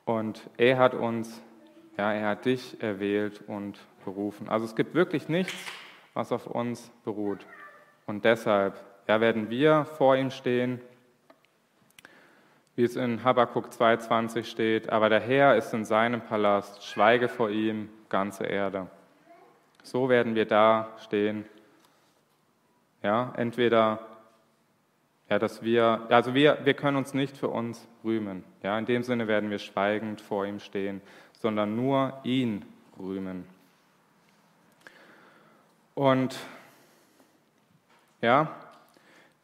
[0.05, 1.43] Und er hat uns,
[1.97, 4.49] ja, er hat dich erwählt und berufen.
[4.49, 5.55] Also es gibt wirklich nichts,
[6.15, 7.47] was auf uns beruht.
[8.07, 10.81] Und deshalb ja, werden wir vor ihm stehen,
[12.77, 17.51] wie es in Habakkuk 2,20 steht, aber der Herr ist in seinem Palast, schweige vor
[17.51, 18.87] ihm, ganze Erde.
[19.83, 21.45] So werden wir da stehen.
[23.03, 24.01] Ja, entweder,
[25.29, 28.45] ja, dass wir, also wir, wir können uns nicht für uns rühmen.
[28.63, 31.01] Ja, in dem Sinne werden wir schweigend vor ihm stehen,
[31.33, 32.65] sondern nur ihn
[32.99, 33.45] rühmen.
[35.99, 36.39] Und
[38.21, 38.55] ja,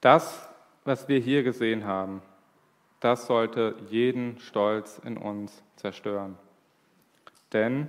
[0.00, 0.48] das,
[0.84, 2.22] was wir hier gesehen haben,
[3.00, 6.38] das sollte jeden Stolz in uns zerstören.
[7.52, 7.88] Denn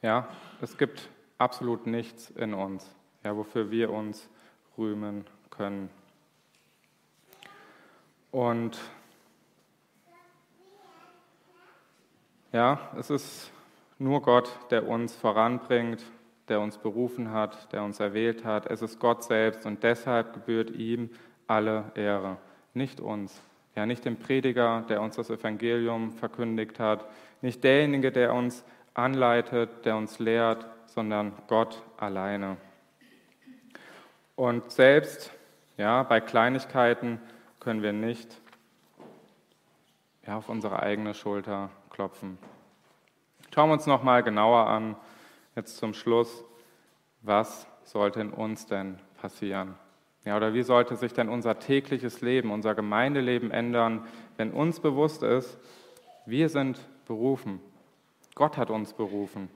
[0.00, 0.26] ja,
[0.60, 1.08] es gibt
[1.38, 2.92] absolut nichts in uns,
[3.22, 4.28] ja, wofür wir uns
[4.76, 5.90] rühmen können.
[8.32, 8.80] Und
[12.50, 13.52] ja, es ist
[14.02, 16.04] nur Gott, der uns voranbringt,
[16.48, 18.66] der uns berufen hat, der uns erwählt hat.
[18.66, 21.10] Es ist Gott selbst und deshalb gebührt ihm
[21.46, 22.36] alle Ehre,
[22.74, 23.42] nicht uns.
[23.74, 27.06] Ja, nicht dem Prediger, der uns das Evangelium verkündigt hat,
[27.40, 32.58] nicht derjenige, der uns anleitet, der uns lehrt, sondern Gott alleine.
[34.36, 35.32] Und selbst
[35.78, 37.18] ja, bei Kleinigkeiten
[37.60, 38.40] können wir nicht
[40.26, 42.36] ja, auf unsere eigene Schulter klopfen.
[43.54, 44.96] Schauen wir uns noch mal genauer an,
[45.54, 46.42] jetzt zum Schluss,
[47.20, 49.74] was sollte in uns denn passieren?
[50.24, 54.06] Ja, oder wie sollte sich denn unser tägliches Leben, unser Gemeindeleben ändern,
[54.38, 55.58] wenn uns bewusst ist,
[56.24, 57.60] wir sind berufen.
[58.34, 59.50] Gott hat uns berufen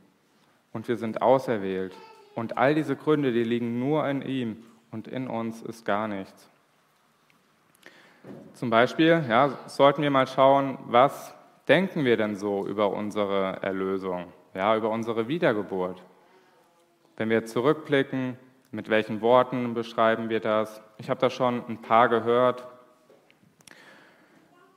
[0.74, 1.96] und wir sind auserwählt.
[2.34, 6.50] Und all diese Gründe, die liegen nur in ihm und in uns ist gar nichts.
[8.52, 11.35] Zum Beispiel ja, sollten wir mal schauen, was
[11.68, 16.02] denken wir denn so über unsere Erlösung, ja, über unsere Wiedergeburt.
[17.16, 18.38] Wenn wir zurückblicken,
[18.70, 20.82] mit welchen Worten beschreiben wir das?
[20.98, 22.66] Ich habe da schon ein paar gehört.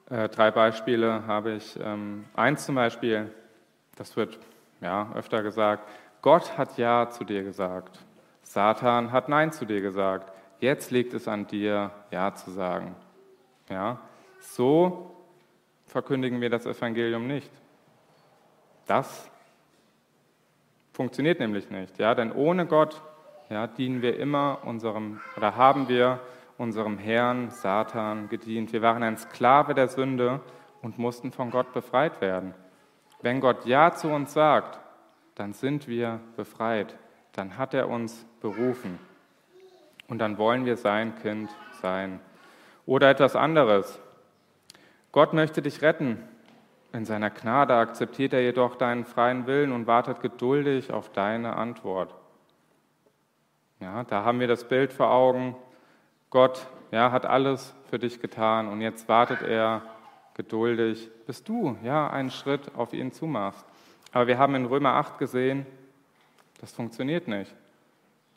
[0.10, 1.78] Äh, drei Beispiele habe ich.
[1.82, 3.32] Ähm, eins zum Beispiel,
[3.96, 4.40] das wird
[4.82, 5.90] ja, öfter gesagt,
[6.22, 8.00] Gott hat Ja zu dir gesagt.
[8.42, 10.32] Satan hat Nein zu dir gesagt.
[10.60, 12.96] Jetzt liegt es an dir, Ja zu sagen.
[13.70, 14.00] Ja,
[14.40, 15.19] so
[15.90, 17.52] verkündigen wir das Evangelium nicht.
[18.88, 19.30] Das
[20.94, 23.02] funktioniert nämlich nicht, ja, denn ohne Gott
[23.50, 26.20] ja, dienen wir immer unserem oder haben wir
[26.58, 28.74] unserem Herrn Satan gedient.
[28.74, 30.42] Wir waren ein Sklave der Sünde
[30.82, 32.54] und mussten von Gott befreit werden.
[33.22, 34.80] Wenn Gott Ja zu uns sagt,
[35.36, 36.96] dann sind wir befreit.
[37.34, 39.00] Dann hat er uns berufen.
[40.08, 41.50] Und dann wollen wir sein Kind
[41.82, 42.20] sein.
[42.86, 44.00] Oder etwas anderes.
[45.12, 46.24] Gott möchte dich retten.
[46.94, 52.14] In seiner Gnade akzeptiert er jedoch deinen freien Willen und wartet geduldig auf deine Antwort.
[53.80, 55.56] Ja, da haben wir das Bild vor Augen.
[56.30, 59.82] Gott ja, hat alles für dich getan und jetzt wartet er
[60.36, 63.66] geduldig, bis du ja einen Schritt auf ihn zumachst.
[64.12, 65.66] Aber wir haben in Römer 8 gesehen,
[66.62, 67.54] das funktioniert nicht.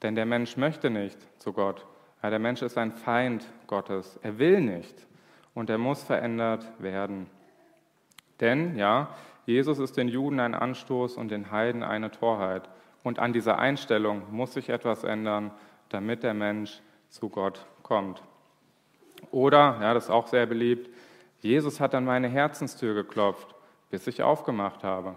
[0.02, 1.86] Denn der Mensch möchte nicht zu Gott.
[2.22, 4.18] Ja, der Mensch ist ein Feind Gottes.
[4.22, 5.06] Er will nicht
[5.54, 7.26] und er muss verändert werden.
[8.40, 9.08] Denn ja,
[9.46, 12.68] Jesus ist den Juden ein Anstoß und den Heiden eine Torheit.
[13.02, 15.50] Und an dieser Einstellung muss sich etwas ändern,
[15.88, 18.22] damit der Mensch zu Gott kommt.
[19.30, 20.88] Oder, ja, das ist auch sehr beliebt,
[21.40, 23.54] Jesus hat an meine Herzenstür geklopft,
[23.90, 25.16] bis ich aufgemacht habe.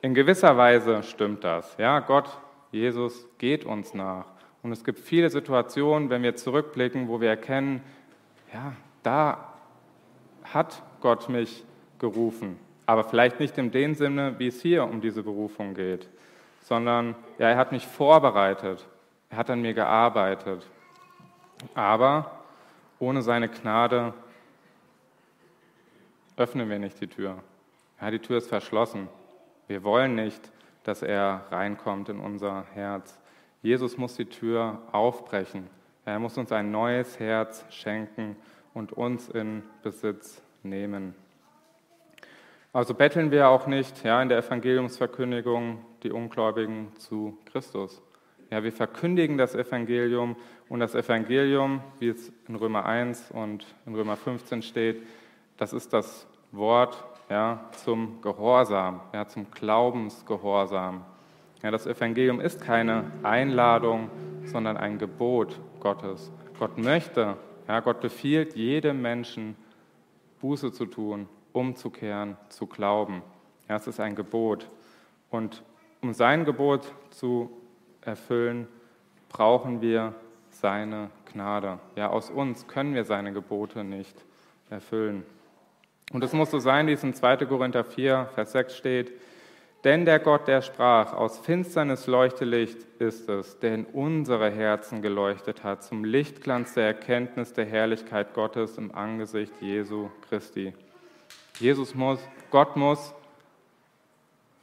[0.00, 1.76] In gewisser Weise stimmt das.
[1.78, 2.38] Ja, Gott,
[2.70, 4.26] Jesus geht uns nach.
[4.62, 7.82] Und es gibt viele Situationen, wenn wir zurückblicken, wo wir erkennen,
[8.52, 8.72] ja,
[9.02, 9.52] da
[10.44, 11.64] hat Gott mich
[11.98, 12.58] gerufen.
[12.86, 16.08] Aber vielleicht nicht in dem Sinne, wie es hier um diese Berufung geht
[16.62, 18.86] sondern ja, er hat mich vorbereitet,
[19.30, 20.66] er hat an mir gearbeitet.
[21.74, 22.30] Aber
[22.98, 24.14] ohne seine Gnade
[26.36, 27.36] öffnen wir nicht die Tür.
[28.00, 29.08] Ja, die Tür ist verschlossen.
[29.68, 30.50] Wir wollen nicht,
[30.84, 33.18] dass er reinkommt in unser Herz.
[33.62, 35.68] Jesus muss die Tür aufbrechen.
[36.04, 38.36] Er muss uns ein neues Herz schenken
[38.74, 41.14] und uns in Besitz nehmen.
[42.72, 48.00] Also betteln wir auch nicht ja, in der Evangeliumsverkündigung die Ungläubigen zu Christus.
[48.50, 50.36] Ja, wir verkündigen das Evangelium
[50.68, 55.02] und das Evangelium, wie es in Römer 1 und in Römer 15 steht,
[55.58, 61.04] das ist das Wort ja, zum Gehorsam, ja, zum Glaubensgehorsam.
[61.62, 64.10] Ja, das Evangelium ist keine Einladung,
[64.44, 66.30] sondern ein Gebot Gottes.
[66.58, 67.36] Gott möchte,
[67.72, 69.56] ja, Gott befiehlt jedem Menschen,
[70.42, 73.22] Buße zu tun, umzukehren, zu glauben.
[73.66, 74.68] Ja, es ist ein Gebot.
[75.30, 75.62] Und
[76.02, 77.50] um sein Gebot zu
[78.02, 78.68] erfüllen,
[79.30, 80.14] brauchen wir
[80.50, 81.78] seine Gnade.
[81.96, 84.22] Ja, aus uns können wir seine Gebote nicht
[84.68, 85.24] erfüllen.
[86.12, 87.38] Und es muss so sein, wie es in 2.
[87.46, 89.12] Korinther 4, Vers 6 steht,
[89.84, 95.02] denn der Gott, der sprach, aus Finsternis leuchte Licht ist es, der in unsere Herzen
[95.02, 100.72] geleuchtet hat, zum Lichtglanz der Erkenntnis der Herrlichkeit Gottes im Angesicht Jesu Christi.
[101.58, 102.20] Jesus muss,
[102.50, 103.12] Gott muss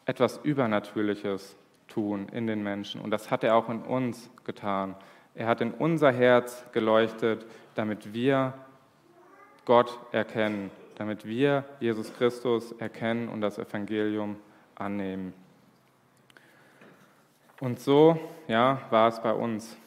[0.05, 1.55] etwas Übernatürliches
[1.87, 3.01] tun in den Menschen.
[3.01, 4.95] Und das hat er auch in uns getan.
[5.35, 7.45] Er hat in unser Herz geleuchtet,
[7.75, 8.53] damit wir
[9.65, 14.37] Gott erkennen, damit wir Jesus Christus erkennen und das Evangelium
[14.79, 15.33] annehmen.
[17.59, 19.77] Und so ja, war es bei uns.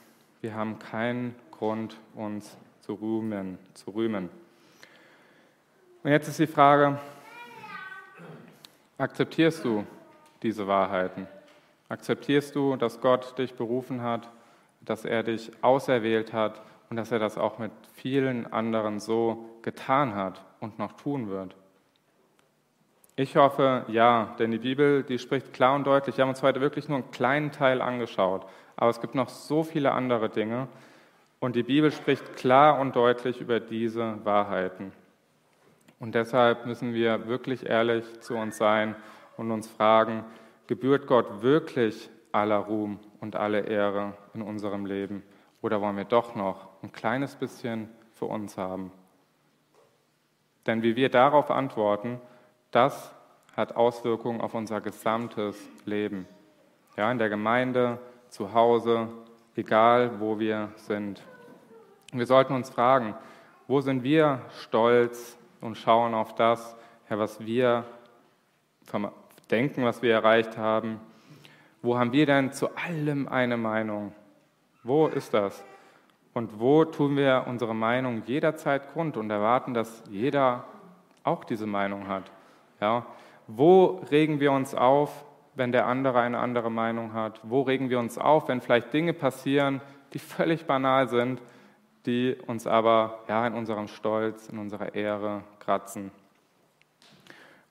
[0.40, 4.28] Wir haben keinen Grund, uns zu rühmen, zu rühmen.
[6.02, 6.98] Und jetzt ist die Frage,
[8.98, 9.86] akzeptierst du
[10.42, 11.26] diese Wahrheiten?
[11.88, 14.28] Akzeptierst du, dass Gott dich berufen hat,
[14.80, 20.14] dass er dich auserwählt hat und dass er das auch mit vielen anderen so getan
[20.14, 21.54] hat und noch tun wird?
[23.22, 26.16] Ich hoffe, ja, denn die Bibel, die spricht klar und deutlich.
[26.16, 28.44] Wir haben uns heute wirklich nur einen kleinen Teil angeschaut,
[28.74, 30.66] aber es gibt noch so viele andere Dinge
[31.38, 34.90] und die Bibel spricht klar und deutlich über diese Wahrheiten.
[36.00, 38.96] Und deshalb müssen wir wirklich ehrlich zu uns sein
[39.36, 40.24] und uns fragen,
[40.66, 45.22] gebührt Gott wirklich aller Ruhm und alle Ehre in unserem Leben
[45.60, 48.90] oder wollen wir doch noch ein kleines bisschen für uns haben?
[50.66, 52.20] Denn wie wir darauf antworten,
[52.72, 53.12] das
[53.56, 56.26] hat Auswirkungen auf unser gesamtes Leben.
[56.96, 57.98] Ja, in der Gemeinde,
[58.28, 59.08] zu Hause,
[59.56, 61.22] egal wo wir sind.
[62.12, 63.14] wir sollten uns fragen,
[63.68, 66.74] wo sind wir stolz und schauen auf das,
[67.08, 67.84] was wir
[69.50, 70.98] denken, was wir erreicht haben.
[71.82, 74.12] Wo haben wir denn zu allem eine Meinung?
[74.82, 75.62] Wo ist das?
[76.32, 80.64] Und wo tun wir unsere Meinung jederzeit kund und erwarten, dass jeder
[81.24, 82.30] auch diese Meinung hat?
[82.82, 83.06] Ja?
[83.46, 85.24] Wo regen wir uns auf,
[85.54, 87.40] wenn der andere eine andere Meinung hat?
[87.44, 89.80] Wo regen wir uns auf, wenn vielleicht Dinge passieren,
[90.12, 91.40] die völlig banal sind,
[92.04, 96.10] die uns aber ja, in unserem Stolz, in unserer Ehre kratzen?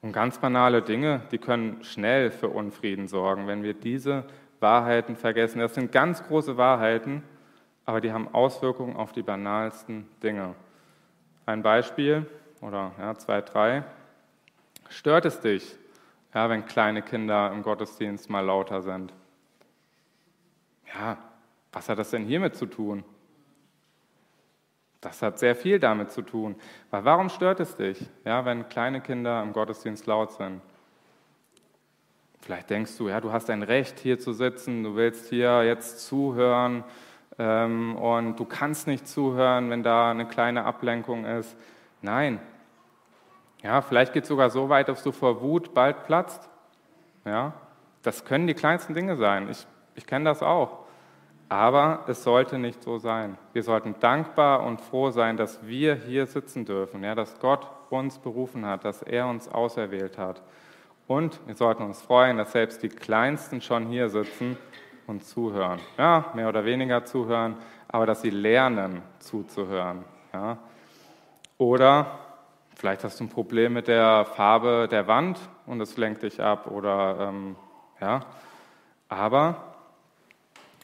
[0.02, 4.24] Und ganz banale Dinge, die können schnell für Unfrieden sorgen, wenn wir diese
[4.60, 5.60] Wahrheiten vergessen.
[5.60, 7.22] Das sind ganz große Wahrheiten,
[7.86, 10.56] aber die haben Auswirkungen auf die banalsten Dinge.
[11.46, 12.26] Ein Beispiel
[12.62, 13.84] oder ja, zwei, drei.
[14.92, 15.78] Stört es dich,
[16.34, 19.14] ja, wenn kleine Kinder im Gottesdienst mal lauter sind?
[20.94, 21.18] Ja,
[21.72, 23.06] was hat das denn hiermit zu tun?
[25.00, 26.56] Das hat sehr viel damit zu tun.
[26.90, 30.62] Weil warum stört es dich, ja, wenn kleine Kinder im Gottesdienst laut sind?
[32.42, 36.06] Vielleicht denkst du, ja, du hast ein Recht, hier zu sitzen, du willst hier jetzt
[36.06, 36.84] zuhören
[37.40, 41.56] ähm, und du kannst nicht zuhören, wenn da eine kleine Ablenkung ist.
[42.02, 42.42] Nein,
[43.64, 46.50] ja, vielleicht geht es sogar so weit, dass du vor Wut bald platzt.
[47.26, 47.54] Ja,
[48.02, 49.50] das können die kleinsten Dinge sein.
[49.50, 50.80] Ich, ich kenne das auch.
[51.50, 53.38] Aber es sollte nicht so sein.
[53.52, 58.20] Wir sollten dankbar und froh sein, dass wir hier sitzen dürfen, ja, dass Gott uns
[58.20, 60.42] berufen hat, dass er uns auserwählt hat.
[61.08, 64.58] Und wir sollten uns freuen, dass selbst die Kleinsten schon hier sitzen
[65.08, 65.80] und zuhören.
[65.98, 67.58] Ja, mehr oder weniger zuhören,
[67.90, 70.06] aber dass sie lernen zuzuhören.
[70.34, 70.58] Ja.
[71.58, 72.08] Oder
[72.82, 76.66] Vielleicht hast du ein Problem mit der Farbe der Wand und es lenkt dich ab
[76.66, 77.56] oder ähm,
[78.02, 78.22] ja.
[79.08, 79.76] Aber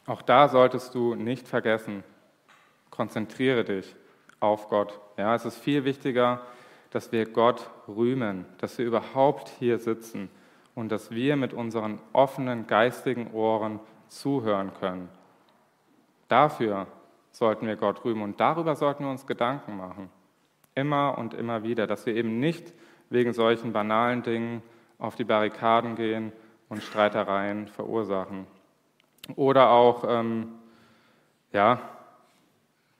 [0.06, 2.04] auch da solltest du nicht vergessen,
[2.90, 3.96] konzentriere dich
[4.38, 5.00] auf Gott.
[5.16, 6.42] Ja, es ist viel wichtiger,
[6.90, 10.30] dass wir Gott rühmen, dass wir überhaupt hier sitzen
[10.76, 15.08] und dass wir mit unseren offenen geistigen Ohren zuhören können.
[16.28, 16.86] Dafür
[17.32, 20.10] sollten wir Gott rühmen und darüber sollten wir uns Gedanken machen.
[20.78, 22.72] Immer und immer wieder, dass wir eben nicht
[23.10, 24.62] wegen solchen banalen Dingen
[24.98, 26.32] auf die Barrikaden gehen
[26.68, 28.46] und Streitereien verursachen.
[29.34, 30.52] Oder auch, ähm,
[31.52, 31.80] ja,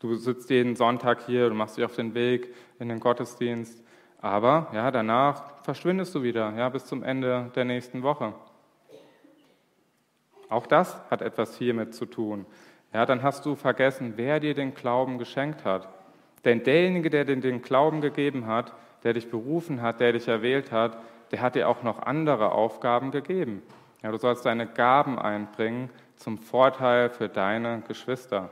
[0.00, 3.80] du sitzt jeden Sonntag hier, du machst dich auf den Weg in den Gottesdienst,
[4.20, 8.34] aber ja, danach verschwindest du wieder, ja, bis zum Ende der nächsten Woche.
[10.48, 12.44] Auch das hat etwas hiermit zu tun.
[12.92, 15.88] Ja, dann hast du vergessen, wer dir den Glauben geschenkt hat.
[16.48, 18.72] Denn derjenige, der dir den Glauben gegeben hat,
[19.04, 20.96] der dich berufen hat, der dich erwählt hat,
[21.30, 23.62] der hat dir auch noch andere Aufgaben gegeben.
[24.02, 28.48] Ja, du sollst deine Gaben einbringen zum Vorteil für deine Geschwister.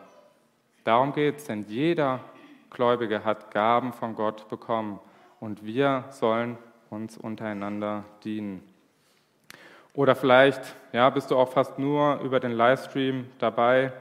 [0.84, 2.20] Darum geht es, denn jeder
[2.68, 5.00] Gläubige hat Gaben von Gott bekommen
[5.40, 6.58] und wir sollen
[6.90, 8.62] uns untereinander dienen.
[9.94, 10.60] Oder vielleicht
[10.92, 13.94] ja, bist du auch fast nur über den Livestream dabei,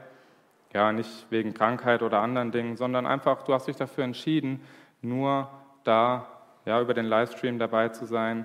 [0.76, 4.60] ja, nicht wegen Krankheit oder anderen Dingen, sondern einfach, du hast dich dafür entschieden,
[5.00, 5.48] nur
[5.84, 6.26] da
[6.66, 8.44] ja, über den Livestream dabei zu sein.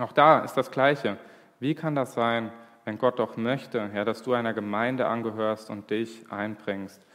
[0.00, 1.18] Auch da ist das Gleiche.
[1.60, 2.50] Wie kann das sein,
[2.84, 7.06] wenn Gott doch möchte, ja, dass du einer Gemeinde angehörst und dich einbringst?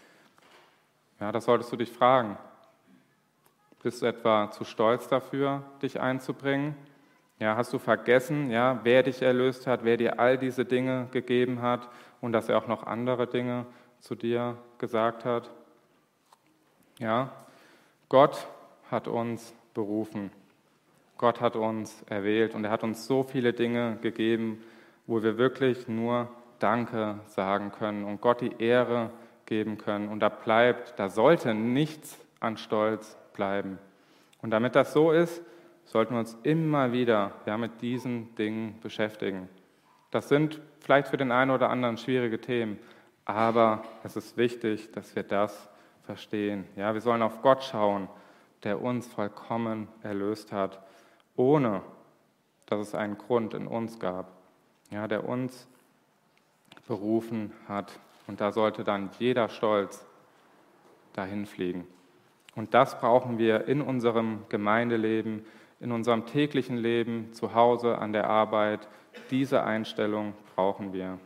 [1.20, 2.38] Ja, das solltest du dich fragen.
[3.84, 6.74] Bist du etwa zu stolz dafür, dich einzubringen?
[7.38, 11.62] Ja, hast du vergessen, ja, wer dich erlöst hat, wer dir all diese Dinge gegeben
[11.62, 11.90] hat
[12.22, 13.66] und dass er auch noch andere Dinge
[14.06, 15.50] zu dir gesagt hat?
[17.00, 17.32] Ja,
[18.08, 18.48] Gott
[18.92, 20.30] hat uns berufen.
[21.18, 24.64] Gott hat uns erwählt und er hat uns so viele Dinge gegeben,
[25.08, 26.30] wo wir wirklich nur
[26.60, 29.10] Danke sagen können und Gott die Ehre
[29.48, 30.10] geben können.
[30.10, 33.80] Und da bleibt, da sollte nichts an Stolz bleiben.
[34.40, 35.42] Und damit das so ist,
[35.86, 39.50] sollten wir uns immer wieder ja, mit diesen Dingen beschäftigen.
[40.12, 42.78] Das sind vielleicht für den einen oder anderen schwierige Themen,
[43.26, 45.70] aber es ist wichtig, dass wir das
[46.04, 46.66] verstehen.
[46.76, 48.08] Ja, wir sollen auf Gott schauen,
[48.64, 50.80] der uns vollkommen erlöst hat
[51.36, 51.82] ohne
[52.66, 54.32] dass es einen Grund in uns gab,
[54.90, 55.68] ja, der uns
[56.88, 58.00] berufen hat.
[58.28, 60.06] Und da sollte dann jeder Stolz
[61.14, 61.88] dahin fliegen.
[62.56, 65.46] Und das brauchen wir in unserem Gemeindeleben,
[65.80, 68.88] in unserem täglichen Leben, zu Hause, an der Arbeit.
[69.30, 71.20] Diese Einstellung brauchen wir.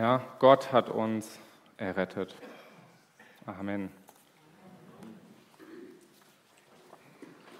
[0.00, 1.38] Ja, Gott hat uns
[1.76, 2.34] errettet.
[3.44, 3.90] Amen.